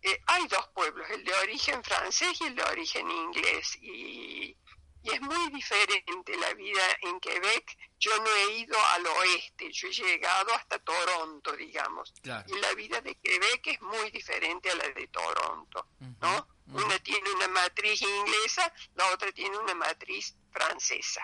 [0.04, 4.56] eh, hay dos pueblos, el de origen francés y el de origen inglés, y
[5.04, 7.78] y es muy diferente la vida en Quebec.
[8.00, 12.14] Yo no he ido al oeste, yo he llegado hasta Toronto, digamos.
[12.24, 15.88] Y la vida de Quebec es muy diferente a la de Toronto,
[16.22, 16.48] ¿no?
[16.68, 21.22] Una tiene una matriz inglesa, la otra tiene una matriz francesa.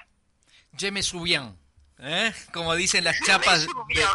[0.78, 1.56] Je me souviens.
[2.00, 2.32] ¿Eh?
[2.54, 4.08] Como dicen las chapas, de,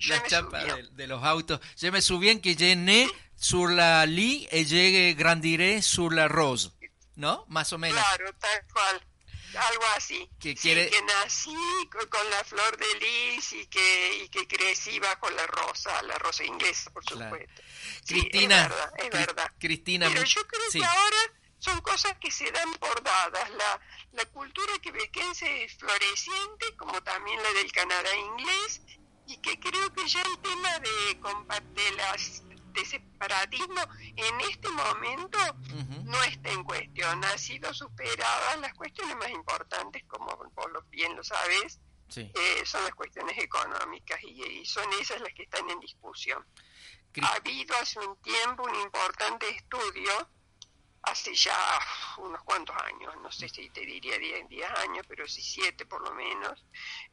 [0.08, 1.60] las chapas de, los autos.
[1.76, 6.72] Je me souviens que je né sur la lit et je grandiré sur la rose.
[7.16, 7.44] ¿No?
[7.48, 8.02] Más o menos.
[8.02, 9.06] Claro, tal cual.
[9.54, 10.30] Algo así.
[10.40, 10.88] Que, quiere...
[10.88, 11.54] que nací
[12.08, 16.44] con la flor de lis y que, y que crecí bajo la rosa, la rosa
[16.44, 17.62] inglesa, por supuesto.
[18.06, 18.62] Cristina.
[18.62, 19.52] es verdad, es verdad.
[19.58, 20.08] Cristina.
[20.08, 23.50] Pero yo creo que ahora son cosas que se dan por dadas.
[23.50, 23.80] La,
[24.12, 28.80] la cultura quebequense es floreciente, como también la del Canadá inglés,
[29.26, 32.42] y que creo que ya el tema de, de las
[32.72, 33.80] de separatismo
[34.16, 35.38] en este momento
[36.04, 37.24] no está en cuestión.
[37.24, 41.80] Ha sido superada las cuestiones más importantes, como vos bien lo sabes,
[42.16, 46.44] eh, son las cuestiones económicas y, son esas las que están en discusión.
[47.22, 50.28] Ha habido hace un tiempo un importante estudio,
[51.02, 51.78] hace ya
[52.18, 56.14] unos cuantos años, no sé si te diría 10, años, pero sí 7 por lo
[56.14, 56.64] menos,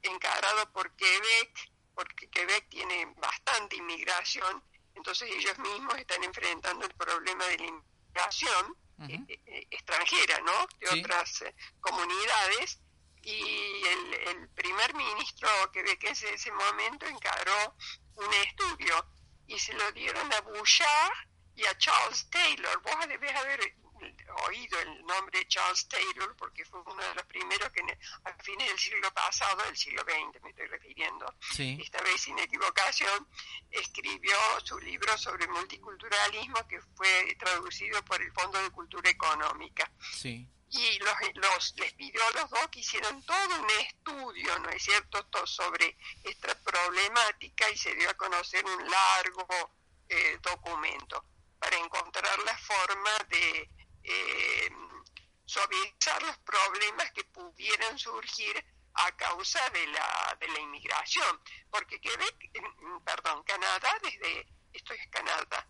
[0.02, 4.64] encarado por Quebec, porque Quebec tiene bastante inmigración
[5.00, 8.76] entonces ellos mismos están enfrentando el problema de la inmigración
[9.08, 10.68] eh, eh, extranjera, ¿no?
[10.78, 12.80] De otras eh, comunidades.
[13.22, 17.76] y el, primer ministro que ve que en ese momento encaró
[18.16, 18.94] un estudio
[19.48, 21.14] y se lo dieron a Bouchard
[21.56, 22.82] y a Charles Taylor.
[22.82, 23.74] Vos debes haber
[24.48, 27.82] oído el nombre Charles Taylor porque fue uno de los primeros que
[28.26, 30.42] a fines del siglo pasado, del siglo XX
[31.02, 33.28] esta vez sin equivocación,
[33.72, 39.92] escribió su libro sobre multiculturalismo que fue traducido por el Fondo de Cultura Económica.
[40.72, 44.84] Y los, los, les pidió a los dos que hicieran todo un estudio, ¿no es
[44.84, 49.48] cierto?, todo sobre esta problemática y se dio a conocer un largo
[50.08, 51.26] eh, documento
[51.60, 53.70] para encontrar la forma de
[54.04, 54.70] eh,
[55.46, 61.40] suavizar los problemas que pudieran surgir a causa de la, de la inmigración.
[61.70, 62.52] Porque Quebec,
[63.06, 65.68] perdón, Canadá, desde, esto es Canadá,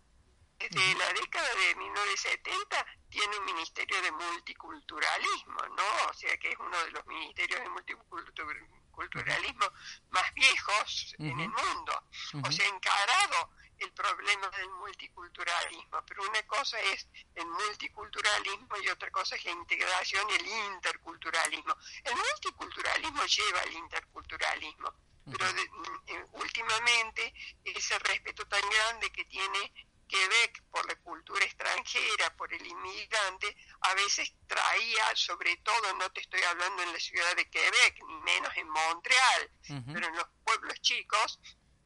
[0.60, 6.10] desde la década de 1970 tiene un ministerio de multiculturalismo, ¿no?
[6.10, 9.66] O sea que es uno de los ministerios de multiculturalismo
[10.10, 12.04] más viejos en el mundo.
[12.44, 13.50] O sea, encarado
[13.80, 19.52] el problema del multiculturalismo, pero una cosa es el multiculturalismo y otra cosa es la
[19.52, 21.74] integración y el interculturalismo.
[22.04, 24.94] El multiculturalismo lleva al interculturalismo,
[25.26, 29.72] pero eh, últimamente ese respeto tan grande que tiene
[30.08, 36.20] Quebec por la cultura extranjera, por el inmigrante, a veces traía, sobre todo, no te
[36.20, 39.50] estoy hablando en la ciudad de Quebec, ni menos en Montreal,
[39.92, 41.38] pero en los pueblos chicos,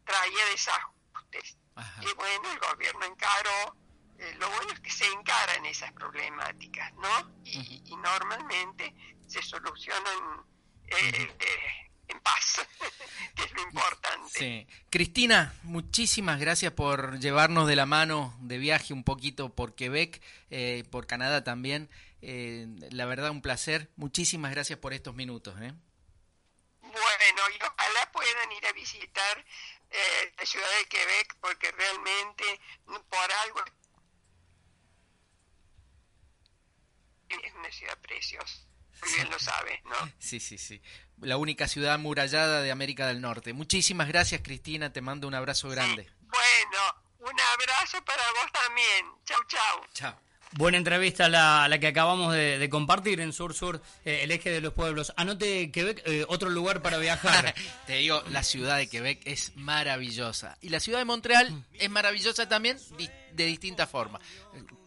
[0.05, 3.77] traía desajustes y bueno, el gobierno encaró,
[4.18, 7.35] eh, lo bueno es que se encaran esas problemáticas, ¿no?
[7.45, 8.95] Y, normalmente
[9.27, 10.45] se solucionan
[10.87, 12.61] eh, eh, en paz,
[13.35, 14.39] que es lo importante.
[14.39, 14.66] Sí.
[14.91, 20.22] Cristina, muchísimas gracias por llevarnos de la mano de viaje un poquito por Quebec,
[20.91, 21.89] por Canadá también.
[22.20, 23.91] la verdad, un placer.
[23.97, 25.55] Muchísimas gracias por estos minutos.
[26.95, 29.45] Bueno, y ojalá puedan ir a visitar
[29.95, 33.61] eh, la ciudad de Quebec porque realmente por algo
[37.29, 38.67] es una ciudad preciosa.
[39.17, 40.13] Bien lo sabe, ¿no?
[40.19, 40.81] Sí, sí, sí.
[41.21, 43.53] La única ciudad amurallada de América del Norte.
[43.53, 44.93] Muchísimas gracias, Cristina.
[44.93, 46.11] Te mando un abrazo grande.
[46.21, 49.07] Bueno, un abrazo para vos también.
[49.25, 49.87] Chau, chau.
[49.93, 50.21] Chao.
[50.57, 54.61] Buena entrevista la, la que acabamos de, compartir en Sur Sur, eh, el eje de
[54.61, 55.13] los pueblos.
[55.17, 57.53] Anote Quebec, eh, otro lugar para viajar.
[57.89, 60.57] Te digo, la ciudad de Quebec es maravillosa.
[60.61, 62.79] Y la ciudad de Montreal es maravillosa también
[63.33, 64.21] de distinta forma.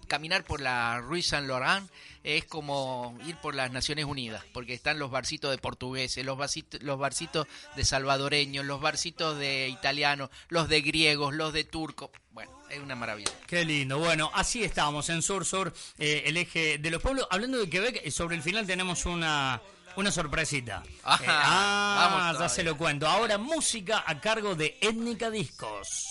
[0.08, 1.92] Caminar por la Rue Saint Laurent
[2.24, 6.82] es como ir por las Naciones Unidas, porque están los barcitos de portugueses, los, barcitos,
[6.82, 7.46] los barcitos
[7.76, 12.10] de salvadoreños, los barcitos de italianos, los de griegos, los de turcos.
[12.32, 13.32] Bueno, es una maravilla.
[13.46, 13.98] Qué lindo.
[14.00, 17.28] Bueno, así estamos en Sur Sur, eh, el eje de los pueblos.
[17.30, 19.62] Hablando de Quebec, eh, sobre el final tenemos una
[19.96, 20.84] una sorpresita.
[21.04, 23.08] ah, vamos ya se lo cuento.
[23.08, 26.06] Ahora música a cargo de Étnica Discos.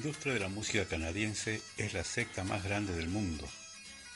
[0.00, 3.46] Industria de la música canadiense es la secta más grande del mundo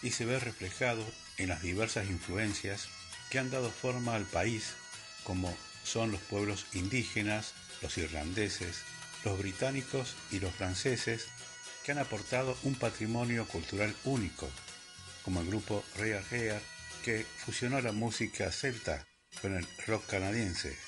[0.02, 1.04] y se ve reflejado
[1.36, 2.88] en las diversas influencias
[3.28, 4.76] que han dado forma al país,
[5.24, 8.78] como son los pueblos indígenas, los irlandeses,
[9.26, 11.26] los británicos y los franceses,
[11.84, 14.48] que han aportado un patrimonio cultural único,
[15.22, 16.62] como el grupo Real Hair,
[17.04, 19.06] que fusionó la música celta
[19.42, 20.78] con el rock canadiense.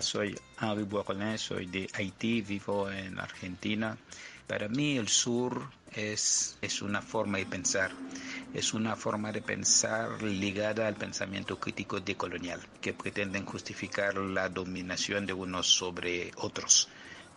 [0.00, 3.96] Soy Henri Bourgoin, soy de Haití, vivo en Argentina.
[4.46, 7.90] Para mí el sur es, es una forma de pensar,
[8.52, 15.26] es una forma de pensar ligada al pensamiento crítico decolonial, que pretenden justificar la dominación
[15.26, 16.88] de unos sobre otros.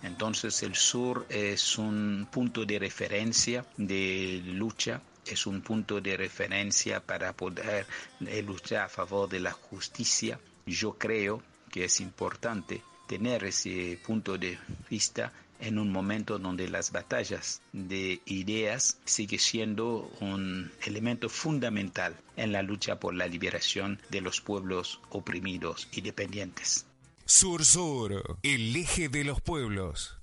[0.04, 5.02] Entonces el sur es un punto de referencia de lucha
[5.32, 7.86] es un punto de referencia para poder
[8.26, 10.40] eh, luchar a favor de la justicia.
[10.66, 11.42] Yo creo
[11.72, 14.58] que es importante tener ese punto de
[14.90, 22.52] vista en un momento donde las batallas de ideas sigue siendo un elemento fundamental en
[22.52, 26.86] la lucha por la liberación de los pueblos oprimidos y dependientes.
[27.26, 30.18] Sur Sur, el eje de los pueblos.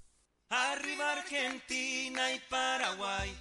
[0.50, 3.34] Arriba Argentina y Paraguay.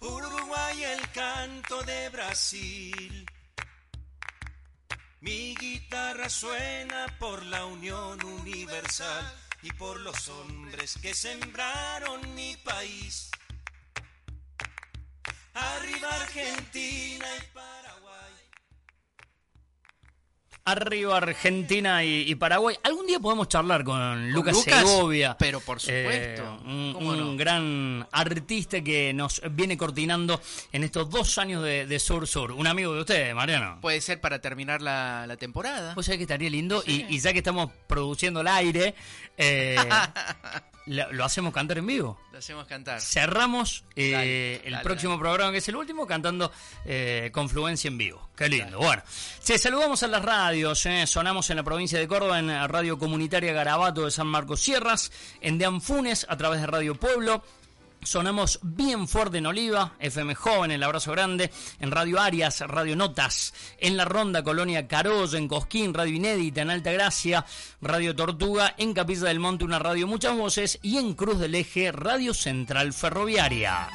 [0.00, 3.26] Uruguay el canto de Brasil.
[5.22, 13.30] Mi guitarra suena por la unión universal y por los hombres que sembraron mi país.
[15.54, 17.81] Arriba Argentina y.
[20.64, 22.76] Arriba Argentina y, Paraguay.
[22.84, 25.36] Algún día podemos charlar con, Lucas, Segovia.
[25.36, 26.60] Pero por supuesto.
[26.66, 30.40] Eh, un, gran artista que nos viene coordinando
[30.70, 32.52] en estos dos años de, Sur Sur.
[32.52, 33.78] Un amigo de usted, Mariano.
[33.80, 35.94] Puede ser para terminar la, temporada.
[35.94, 36.84] Pues ya que estaría lindo.
[36.86, 38.94] Y, ya que estamos produciendo el aire,
[39.36, 39.76] eh,
[40.86, 42.18] lo, hacemos cantar en vivo.
[42.32, 43.00] Lo hacemos cantar.
[43.00, 46.50] Cerramos eh, el próximo programa, que es el último, cantando
[46.84, 48.28] eh, Confluencia en vivo.
[48.36, 48.78] Qué lindo.
[48.78, 49.02] Bueno,
[49.40, 50.84] se saludamos a las radios.
[50.86, 51.06] Eh.
[51.06, 55.58] Sonamos en la provincia de Córdoba, en Radio Comunitaria Garabato de San Marcos Sierras, en
[55.58, 57.42] De Anfunes, a través de Radio Pueblo
[58.04, 63.54] Sonamos bien fuerte en Oliva, FM Joven, el abrazo grande, en Radio Arias, Radio Notas,
[63.78, 67.46] en La Ronda, Colonia Caroz, en Cosquín, Radio Inédita, en Alta Gracia,
[67.80, 71.92] Radio Tortuga, en Capilla del Monte, una radio Muchas Voces, y en Cruz del Eje,
[71.92, 73.88] Radio Central Ferroviaria.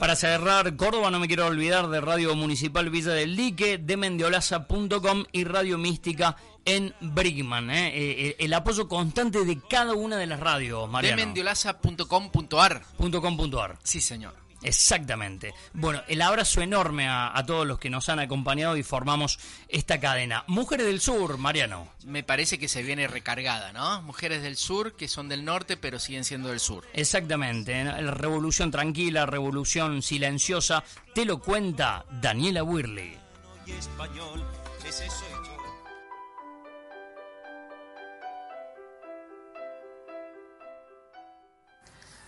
[0.00, 5.24] Para cerrar Córdoba, no me quiero olvidar de Radio Municipal Villa del Dique, de mendiolaza.com
[5.30, 7.70] y Radio Mística en Brigman.
[7.70, 7.88] ¿eh?
[7.88, 11.16] Eh, eh, el apoyo constante de cada una de las radios, Mariano.
[11.16, 12.82] De mendiolaza.com.ar.
[12.96, 13.78] .com.ar.
[13.82, 14.42] Sí, señor.
[14.62, 15.54] Exactamente.
[15.72, 19.38] Bueno, el abrazo enorme a, todos los que nos han acompañado y formamos
[19.68, 20.44] esta cadena.
[20.46, 21.88] Mujeres del Sur, Mariano.
[22.04, 24.02] Me parece que se viene recargada, ¿no?
[24.02, 26.86] Mujeres del Sur que son del norte pero siguen siendo del sur.
[26.92, 27.82] Exactamente.
[27.84, 30.84] La revolución tranquila, revolución silenciosa,
[31.14, 33.18] te lo cuenta Daniela Wirley.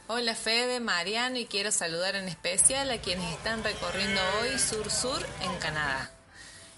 [0.07, 5.27] Hola Fede, Mariano y quiero saludar en especial a quienes están recorriendo hoy Sur Sur
[5.41, 6.11] en Canadá.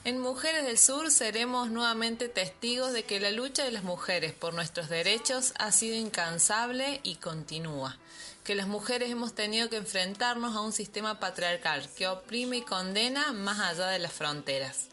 [0.05, 4.55] En Mujeres del Sur seremos nuevamente testigos de que la lucha de las mujeres por
[4.55, 7.99] nuestros derechos ha sido incansable y continúa,
[8.45, 13.33] que las mujeres hemos tenido que enfrentarnos a un sistema patriarcal que oprime y condena
[13.33, 14.87] más allá de las fronteras.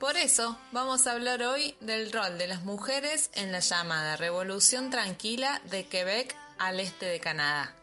[0.00, 4.90] Por eso vamos a hablar hoy del rol de las mujeres en la llamada Revolución
[4.90, 7.74] Tranquila de Quebec al este de Canadá.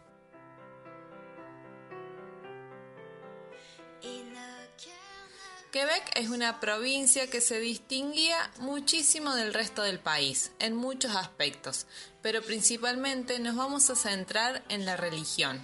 [5.76, 11.86] Quebec es una provincia que se distinguía muchísimo del resto del país en muchos aspectos,
[12.22, 15.62] pero principalmente nos vamos a centrar en la religión.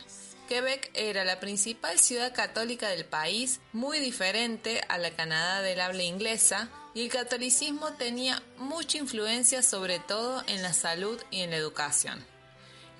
[0.49, 6.03] Quebec era la principal ciudad católica del país, muy diferente a la Canadá del habla
[6.03, 11.55] inglesa, y el catolicismo tenía mucha influencia sobre todo en la salud y en la
[11.55, 12.30] educación.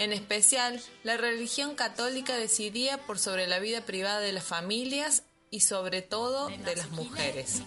[0.02, 5.22] En especial, la religión católica decidía por sobre la vida privada de las familias
[5.52, 7.62] y sobre todo de las mujeres.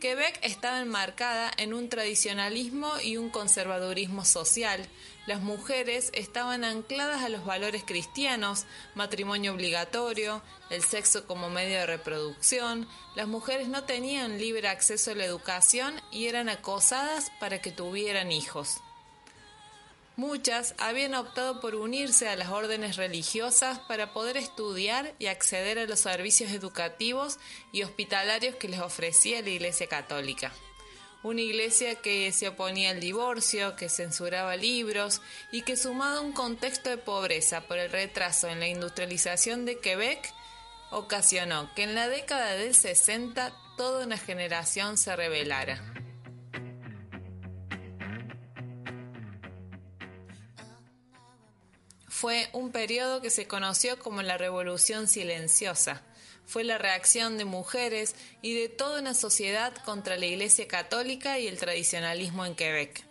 [0.00, 4.80] Quebec estaba enmarcada en un tradicionalismo y un conservadurismo social.
[5.26, 8.64] Las mujeres estaban ancladas a los valores cristianos,
[8.94, 12.86] matrimonio obligatorio, el sexo como medio de reproducción.
[13.16, 18.30] Las mujeres no tenían libre acceso a la educación y eran acosadas para que tuvieran
[18.30, 18.80] hijos.
[20.14, 25.86] Muchas habían optado por unirse a las órdenes religiosas para poder estudiar y acceder a
[25.86, 27.38] los servicios educativos
[27.72, 30.52] y hospitalarios que les ofrecía la Iglesia Católica.
[31.22, 36.32] Una iglesia que se oponía al divorcio, que censuraba libros y que sumado a un
[36.32, 40.32] contexto de pobreza por el retraso en la industrialización de Quebec,
[40.90, 45.96] ocasionó que en la década del 60 toda una generación se rebelara.
[52.16, 56.02] fue un periodo que se conoció como la Revolución Silenciosa.
[56.46, 61.46] Fue la reacción de mujeres y de toda una sociedad contra la Iglesia Católica y
[61.46, 63.04] el tradicionalismo en Quebec.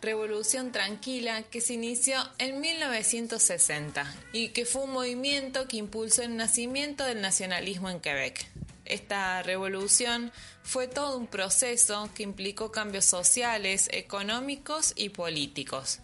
[0.00, 6.36] Revolución Tranquila que se inició en 1960 y que fue un movimiento que impulsó el
[6.36, 8.46] nacimiento del nacionalismo en Quebec.
[8.84, 10.30] Esta revolución
[10.62, 16.00] fue todo un proceso que implicó cambios sociales, económicos y políticos.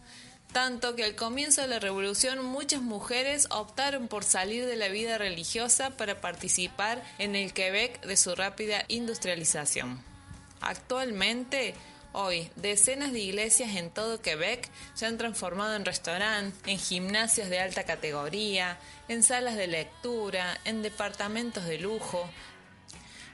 [0.53, 5.17] Tanto que al comienzo de la revolución muchas mujeres optaron por salir de la vida
[5.17, 10.03] religiosa para participar en el Quebec de su rápida industrialización.
[10.61, 11.75] Actualmente,
[12.13, 17.61] hoy, decenas de iglesias en todo Quebec se han transformado en restaurantes, en gimnasios de
[17.61, 18.77] alta categoría,
[19.07, 22.29] en salas de lectura, en departamentos de lujo,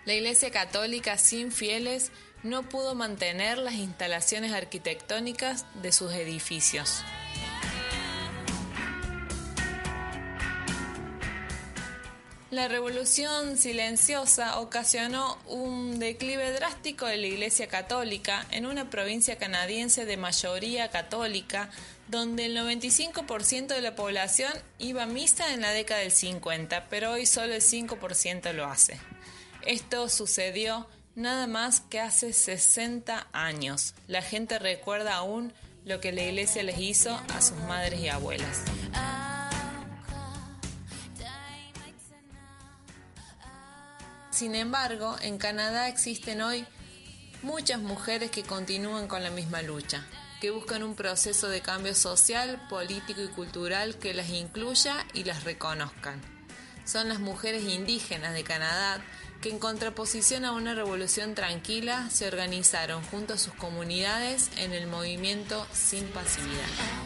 [0.06, 2.12] la Iglesia Católica sin fieles
[2.48, 7.04] no pudo mantener las instalaciones arquitectónicas de sus edificios.
[12.56, 20.06] La revolución silenciosa ocasionó un declive drástico de la Iglesia Católica en una provincia canadiense
[20.06, 21.70] de mayoría católica,
[22.06, 27.10] donde el 95% de la población iba a misa en la década del 50, pero
[27.10, 29.00] hoy solo el 5% lo hace.
[29.66, 30.86] Esto sucedió
[31.16, 33.94] nada más que hace 60 años.
[34.06, 35.52] La gente recuerda aún
[35.84, 38.62] lo que la iglesia les hizo a sus madres y abuelas.
[44.30, 46.66] Sin embargo, en Canadá existen hoy
[47.42, 50.04] muchas mujeres que continúan con la misma lucha,
[50.42, 55.44] que buscan un proceso de cambio social, político y cultural que las incluya y las
[55.44, 56.20] reconozcan.
[56.84, 59.02] Son las mujeres indígenas de Canadá
[59.40, 64.86] que en contraposición a una revolución tranquila se organizaron junto a sus comunidades en el
[64.86, 67.05] movimiento Sin Pasividad.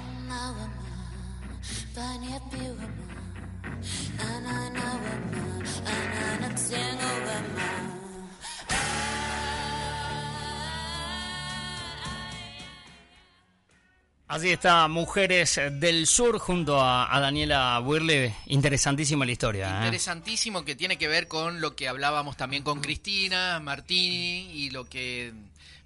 [14.30, 18.36] Así está, Mujeres del Sur junto a, Daniela Wirle.
[18.46, 19.68] Interesantísima la historia.
[19.68, 19.86] ¿eh?
[19.86, 24.88] Interesantísimo que tiene que ver con lo que hablábamos también con Cristina Martini y lo
[24.88, 25.32] que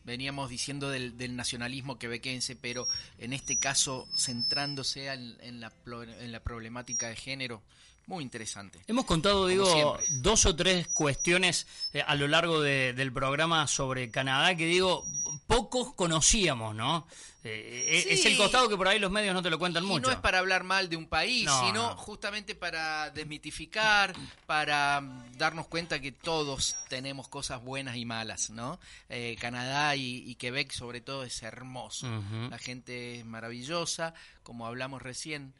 [0.04, 2.86] veníamos diciendo del, nacionalismo quebequense, pero
[3.16, 5.72] en este caso centrándose en, la,
[6.20, 7.62] en la problemática de género.
[8.06, 8.80] Muy interesante.
[8.86, 14.54] Hemos contado, digo, dos o tres cuestiones eh, a lo largo del programa sobre Canadá
[14.56, 15.06] que, digo,
[15.46, 17.06] pocos conocíamos, ¿no?
[17.46, 20.06] Eh, es el costado que por ahí los medios no te lo cuentan mucho.
[20.06, 24.14] No es para hablar mal de un país, sino justamente para desmitificar,
[24.46, 25.02] para
[25.36, 28.80] darnos cuenta que todos tenemos cosas buenas y malas, ¿no?
[29.10, 32.06] Eh, Canadá y, Quebec sobre todo es hermoso.
[32.50, 35.52] La gente es maravillosa, como hablamos recién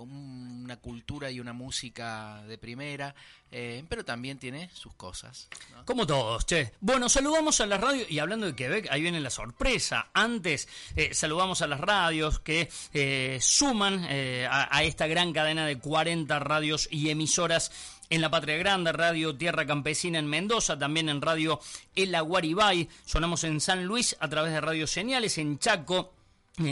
[0.00, 3.14] con una cultura y una música de primera,
[3.50, 5.46] eh, pero también tiene sus cosas.
[5.84, 6.72] Como todos, che.
[6.80, 10.08] Bueno, saludamos a las radios, y hablando de Quebec, ahí viene la sorpresa.
[10.14, 14.06] Antes, eh, saludamos a las radios que eh, suman
[14.48, 17.70] a, esta gran cadena de 40 radios y emisoras
[18.08, 21.60] en la Patria Grande, Radio Tierra Campesina en Mendoza, también en Radio
[21.94, 26.14] El Aguaribay, sonamos en San Luis a través de Radio Señales, en Chaco,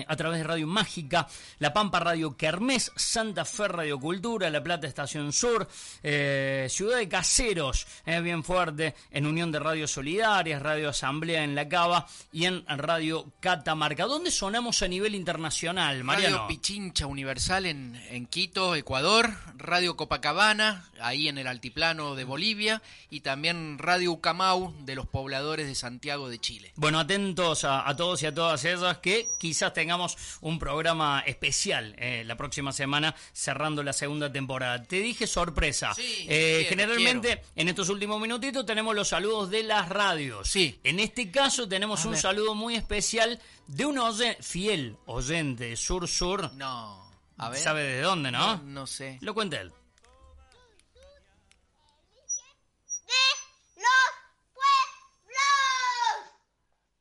[0.07, 1.27] a través de Radio Mágica,
[1.61, 5.67] La Pampa Radio Kermés, Santa Fe Radio Cultura, La Plata Estación Sur,
[6.03, 11.55] eh, Ciudad de Caseros, eh, bien fuerte, en Unión de Radio Solidarias, Radio Asamblea en
[11.55, 14.05] La Cava y en Radio Catamarca.
[14.05, 16.37] ¿Dónde sonamos a nivel internacional, Mariano?
[16.37, 22.83] Radio Pichincha Universal en, en Quito, Ecuador, Radio Copacabana, ahí en el altiplano de Bolivia,
[23.09, 26.73] y también Radio Ucamau de los pobladores de Santiago de Chile.
[26.77, 31.95] Bueno, atentos a, a todos y a todas esas que quizás tengamos un programa especial
[31.99, 34.83] eh, la próxima semana cerrando la segunda temporada.
[34.83, 35.93] Te dije sorpresa.
[35.99, 40.49] Eh, generalmente en estos últimos minutitos tenemos los saludos de las radios.
[40.49, 40.81] Sí.
[40.85, 43.99] En este caso tenemos un saludo muy especial de un
[44.41, 46.53] fiel oyente Sur Sur.
[46.55, 47.09] No.
[47.37, 47.61] A ver.
[47.61, 48.57] ¿Sabe de dónde, no?
[48.57, 49.19] No, no sé.
[49.21, 49.73] Lo cuenta él.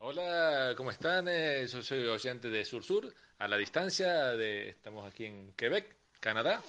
[0.10, 1.28] Hola, ¿cómo están?
[1.28, 5.98] Eh, yo soy oyente de Sur Sur, a la distancia, de, estamos aquí en Quebec,
[6.22, 6.64] Canadá,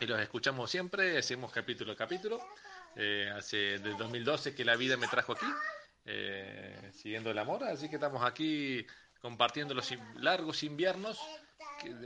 [0.00, 2.40] y los escuchamos siempre, hacemos capítulo a capítulo.
[2.96, 5.46] Eh, hace desde 2012 que la vida me trajo aquí,
[6.06, 8.84] eh, siguiendo el amor, así que estamos aquí
[9.20, 11.20] compartiendo los largos inviernos,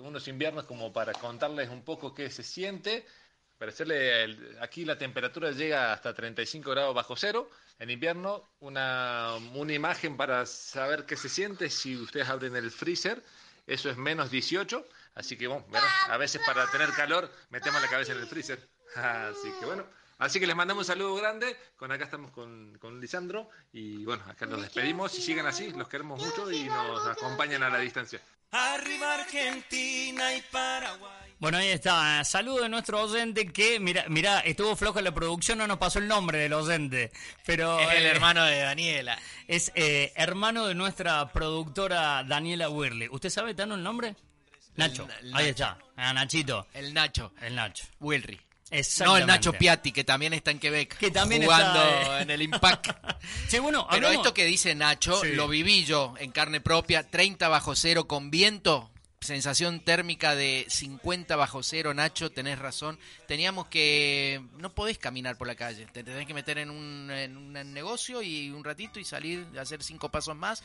[0.03, 3.07] unos inviernos como para contarles un poco qué se siente.
[3.61, 9.75] Para hacerle, aquí la temperatura llega hasta 35 grados bajo cero, en invierno una, una
[9.75, 13.23] imagen para saber qué se siente si ustedes abren el freezer.
[13.67, 14.89] Eso es menos 18.
[15.15, 15.67] Así que bueno,
[16.09, 18.67] a veces para tener calor metemos la cabeza en el freezer.
[18.97, 19.85] Así que bueno.
[20.17, 21.55] Así que les mandamos un saludo grande.
[21.77, 23.51] Con acá estamos con, con Lisandro.
[23.75, 25.19] Y bueno, acá nos despedimos.
[25.19, 28.23] Y sigan así, los queremos mucho y nos acompañan a la distancia.
[28.53, 31.30] Arriba Argentina y Paraguay.
[31.41, 32.23] Bueno, ahí está.
[32.25, 35.99] Saludo de nuestro oyente que, mira, mira, estuvo flojo en la producción, no nos pasó
[35.99, 37.11] el nombre del oyente.
[37.47, 39.19] Pero, Es el eh, hermano de Daniela.
[39.49, 43.09] Es eh, hermano de nuestra productora Daniela Wirley.
[43.11, 44.17] ¿Usted sabe, Tano, el nombre?
[44.77, 45.09] Nacho.
[45.21, 45.49] el Ahí Nacho.
[45.49, 45.79] está.
[45.97, 46.67] Ah, Nachito.
[46.75, 47.33] El Nacho.
[47.41, 47.85] El Nacho.
[48.01, 48.39] Wilry.
[49.05, 50.97] No, el Nacho Piatti, que también está en Quebec.
[50.97, 52.23] Que también jugando está, eh.
[52.23, 52.89] en el Impact.
[53.49, 55.33] Sí, bueno, Pero hablamos- esto que dice Nacho, Sí.
[55.33, 58.91] lo viví yo en carne propia, 30 bajo cero con viento,
[59.21, 62.99] sensación térmica de 50 bajo cero, Nacho, tenés razón.
[63.27, 64.43] Teníamos que...
[64.59, 68.23] No podés caminar por la calle, te tenés que meter en un, en un negocio
[68.23, 70.63] y un ratito y salir, hacer cinco pasos más.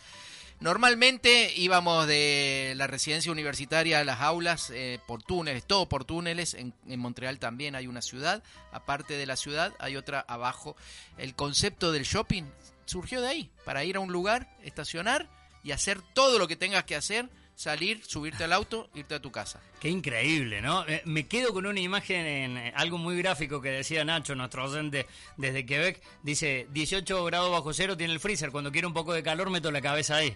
[0.62, 6.54] Normalmente íbamos de la residencia universitaria a las aulas eh, por túneles, todo por túneles.
[6.54, 8.42] En, en Montreal también hay una ciudad.
[8.72, 10.78] Aparte de la ciudad hay otra abajo.
[11.18, 12.44] El concepto del shopping
[12.86, 15.30] surgió de ahí, para ir a un lugar, estacionar
[15.62, 19.32] y hacer todo lo que tengas que hacer, salir, subirte al auto, irte a tu
[19.32, 19.62] casa.
[19.80, 20.86] Qué increíble, ¿no?
[20.88, 24.68] Eh, Me quedo con una imagen en eh, algo muy gráfico que decía Nacho, nuestro
[24.70, 26.02] docente desde Quebec.
[26.24, 28.52] Dice, 18 grados bajo cero tiene el freezer.
[28.52, 30.36] Cuando quiero un poco de calor meto la cabeza ahí.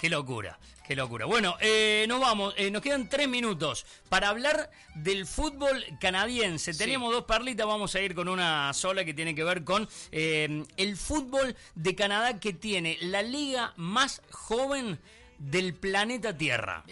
[0.00, 0.58] Qué locura,
[0.88, 1.26] qué locura.
[1.26, 2.54] Bueno, eh, nos vamos.
[2.56, 6.72] Eh, nos quedan tres minutos para hablar del fútbol canadiense.
[6.72, 10.64] Teníamos dos perlitas, vamos a ir con una sola que tiene que ver con eh,
[10.78, 14.98] el fútbol de Canadá que tiene la liga más joven
[15.40, 16.84] del planeta Tierra.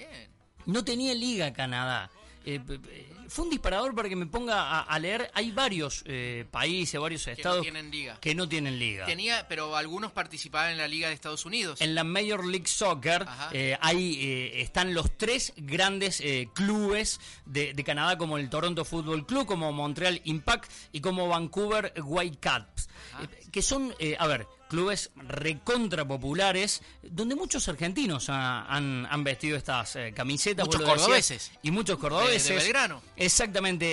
[0.67, 2.11] No tenía liga Canadá.
[2.45, 2.81] Eh, p-
[3.29, 5.31] fue un disparador para que me ponga a, a leer.
[5.35, 8.19] Hay varios eh, países, varios Que estados no tienen liga.
[8.21, 9.05] que no tienen liga.
[9.05, 11.79] Tenía, pero algunos participaban en la Liga de Estados Unidos.
[11.83, 17.75] En la Major League Soccer eh, hay, eh, están los tres grandes eh, clubes de,
[17.75, 22.89] de Canadá, como el Toronto Football Club, como Montreal Impact y como Vancouver Whitecaps,
[23.23, 29.25] eh, que son, eh, a ver, clubes recontra populares, donde muchos argentinos ha- han, han
[29.25, 30.66] vestido estas eh, camisetas.
[30.66, 31.51] Muchos cordobeses.
[31.62, 32.45] Y muchos cordobeses.
[32.49, 33.03] De- de Belgrano.
[33.16, 33.87] Exactamente.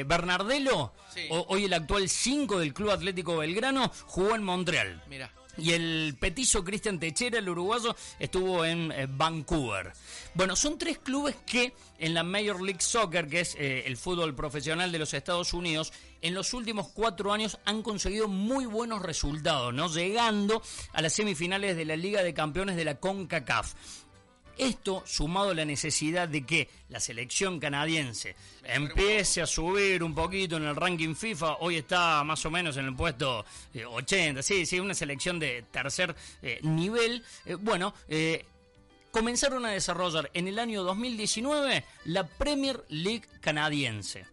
[0.00, 1.26] eh, Bernardelo, Sí.
[1.30, 5.02] o- hoy el actual 5 del Club Atlético Belgrano, jugó en Montreal.
[5.08, 5.30] Mira.
[5.58, 9.92] Y el petizo Cristian Techera, el uruguayo, estuvo en eh, Vancouver.
[10.34, 14.34] Bueno, son tres clubes que en la Major League Soccer, que es eh, el fútbol
[14.34, 15.92] profesional de los Estados Unidos,
[16.22, 19.88] en los últimos cuatro años han conseguido muy buenos resultados, ¿no?
[19.88, 23.74] Llegando a las semifinales de la Liga de Campeones de la CONCACAF.
[24.56, 30.56] Esto sumado a la necesidad de que la selección canadiense empiece a subir un poquito
[30.56, 33.44] en el ranking FIFA, hoy está más o menos en el puesto
[33.74, 38.44] eh, 80, sí, sí, una selección de tercer eh, nivel, eh, bueno, eh,
[39.10, 44.24] comenzaron a desarrollar en el año 2019 la Premier League canadiense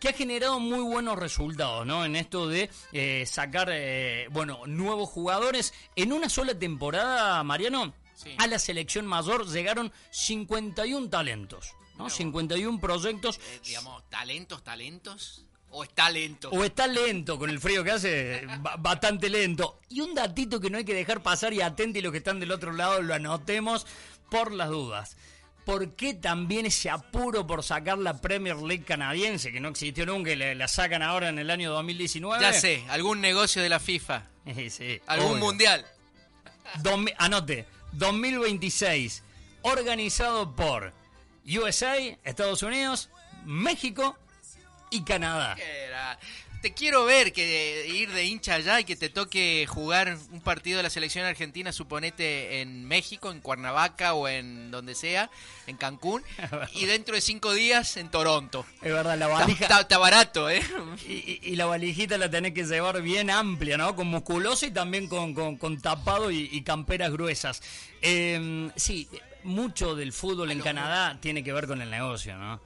[0.00, 2.04] que ha generado muy buenos resultados, ¿no?
[2.04, 5.72] En esto de eh, sacar, eh, bueno, nuevos jugadores.
[5.94, 7.94] En una sola temporada, Mariano,
[8.38, 12.08] a la selección mayor llegaron 51 talentos, ¿no?
[12.10, 13.38] 51 proyectos.
[13.38, 15.42] Eh, digamos, talentos, talentos.
[15.70, 16.48] O es talento.
[16.50, 19.80] O está lento con el frío que hace, ba- bastante lento.
[19.90, 22.52] Y un datito que no hay que dejar pasar y atenti los que están del
[22.52, 23.86] otro lado lo anotemos
[24.30, 25.16] por las dudas.
[25.66, 30.30] ¿Por qué también ese apuro por sacar la Premier League canadiense, que no existió nunca
[30.30, 32.40] y la, la sacan ahora en el año 2019?
[32.40, 34.22] Ya sé, algún negocio de la FIFA.
[34.70, 35.44] Sí, Algún obvio.
[35.44, 35.84] mundial.
[37.18, 39.22] Anote, 2026,
[39.62, 40.92] organizado por
[41.46, 43.10] USA, Estados Unidos,
[43.44, 44.16] México
[44.90, 45.56] y Canadá.
[46.66, 50.78] Te quiero ver que ir de hincha allá y que te toque jugar un partido
[50.78, 55.30] de la selección argentina, suponete en México, en Cuernavaca o en donde sea,
[55.68, 56.24] en Cancún,
[56.74, 58.66] y dentro de cinco días en Toronto.
[58.82, 59.62] Es verdad, la valija.
[59.66, 60.60] Está, está barato, ¿eh?
[61.06, 63.94] Y, y- y la valijita la tenés que llevar bien amplia, ¿no?
[63.94, 67.62] Con musculosa y también con, con- con tapado y, y camperas gruesas.
[68.02, 69.08] Eh, sí,
[69.44, 72.60] mucho del fútbol en Canadá tiene que ver con el negocio, ¿no?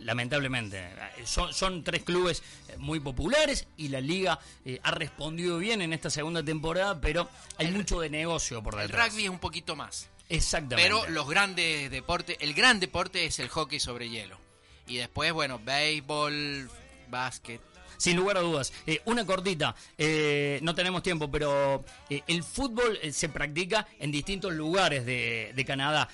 [0.00, 0.78] Lamentablemente.
[0.78, 5.80] Eh, Son, son tres clubes eh, muy populares y la liga eh, ha respondido bien
[5.82, 9.10] en esta segunda temporada, pero hay mucho de negocio por El detrás.
[9.10, 10.08] rugby es un poquito más.
[10.28, 10.82] Exactamente.
[10.88, 14.38] Pero los grandes deportes, el gran deporte es el hockey sobre hielo.
[14.86, 16.70] Y después, bueno, béisbol,
[17.08, 17.60] básquet.
[18.00, 18.72] Sin lugar a dudas.
[18.86, 24.54] Eh, una cortita, eh, no tenemos tiempo, pero eh, el fútbol se practica en distintos
[24.54, 26.08] lugares de, de Canadá.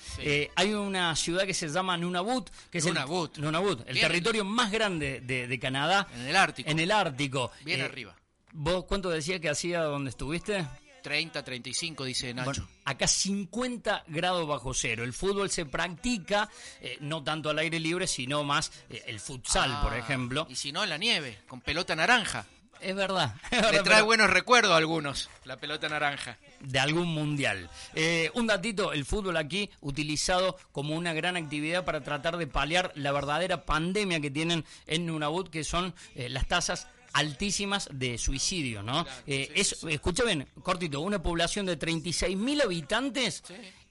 [0.55, 3.37] Hay una ciudad que se llama Nunavut, que es el- Nunavut.
[3.37, 4.07] Nunavut, el Bien.
[4.07, 6.07] territorio más grande de, de Canadá.
[6.13, 6.69] En el Ártico.
[6.69, 7.51] En el Ártico.
[7.63, 8.13] Bien arriba.
[8.51, 10.65] ¿Vos cuánto decía que hacía donde estuviste?
[11.07, 12.45] 30, 35, dice Nacho.
[12.45, 15.05] Bueno, acá 50 grados bajo cero.
[15.05, 16.49] El fútbol se practica
[16.81, 20.45] eh, no tanto al aire libre, sino más eh, el futsal, Ah, por ejemplo.
[20.49, 22.45] Y si no, en la nieve, con pelota naranja.
[22.81, 23.35] Es verdad.
[23.51, 26.37] es Le trae pero buenos recuerdos a algunos, la pelota naranja.
[26.59, 27.69] De algún mundial.
[27.95, 32.91] Eh, un datito, el fútbol aquí utilizado como una gran actividad para tratar de paliar
[32.95, 38.83] la verdadera pandemia que tienen en Nunavut, que son eh, las tasas altísimas de suicidio,
[38.83, 39.05] ¿no?
[39.25, 43.43] Eh, es, escucha bien, cortito, una población de 36.000 habitantes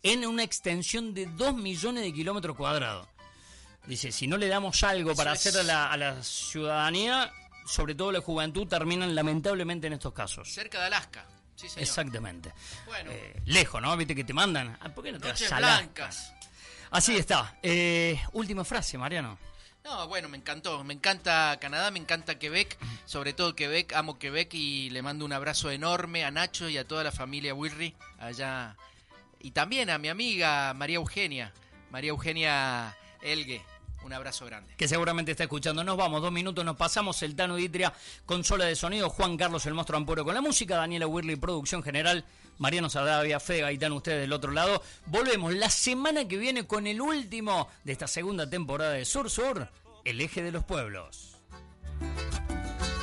[0.03, 3.09] en una extensión de 2 millones de kilómetros cuadrados.
[3.87, 7.33] Dice, si no le damos algo para hacer a la, a la ciudadanía,
[7.67, 10.53] sobre todo la juventud, terminan lamentablemente en estos casos.
[10.53, 11.25] Cerca de Alaska.
[11.55, 11.83] Sí, señor.
[11.83, 12.53] Exactamente.
[12.85, 13.11] Bueno.
[13.13, 13.97] Eh, lejos, ¿no?
[13.97, 14.77] Viste que te mandan.
[14.81, 15.83] Ah, ¿Por qué no te Noches vas a Alaska?
[15.83, 16.33] blancas.
[16.91, 17.59] Así está.
[17.63, 19.39] Eh, última frase, Mariano.
[19.87, 20.83] No, bueno, me encantó.
[20.83, 22.77] Me encanta Canadá, me encanta Quebec.
[23.05, 26.89] Sobre todo Quebec, amo Quebec y le mando un abrazo enorme a Nacho y a
[26.89, 28.77] toda la familia Wilry allá.
[29.39, 31.53] Y también a mi amiga María Eugenia.
[31.93, 33.63] María Eugenia Elgue.
[34.03, 34.75] Un abrazo grande.
[34.77, 35.85] Que seguramente está escuchando.
[35.85, 37.23] Nos vamos, dos minutos, nos pasamos.
[37.23, 37.93] El Tano Ditria,
[38.25, 39.09] consola de sonido.
[39.09, 40.77] Juan Carlos, el monstruo Ampuro con la música.
[40.77, 42.25] Daniela Wirley, producción general.
[42.59, 44.83] Mariano Sadavia, Fe Gaitán, ustedes del otro lado.
[45.07, 49.69] Volvemos la semana que viene con el último de esta segunda temporada de Sur Sur,
[50.05, 51.37] el eje de los pueblos.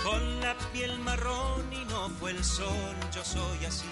[0.04, 3.88] Con la piel marrón y no fue el sol, yo soy así.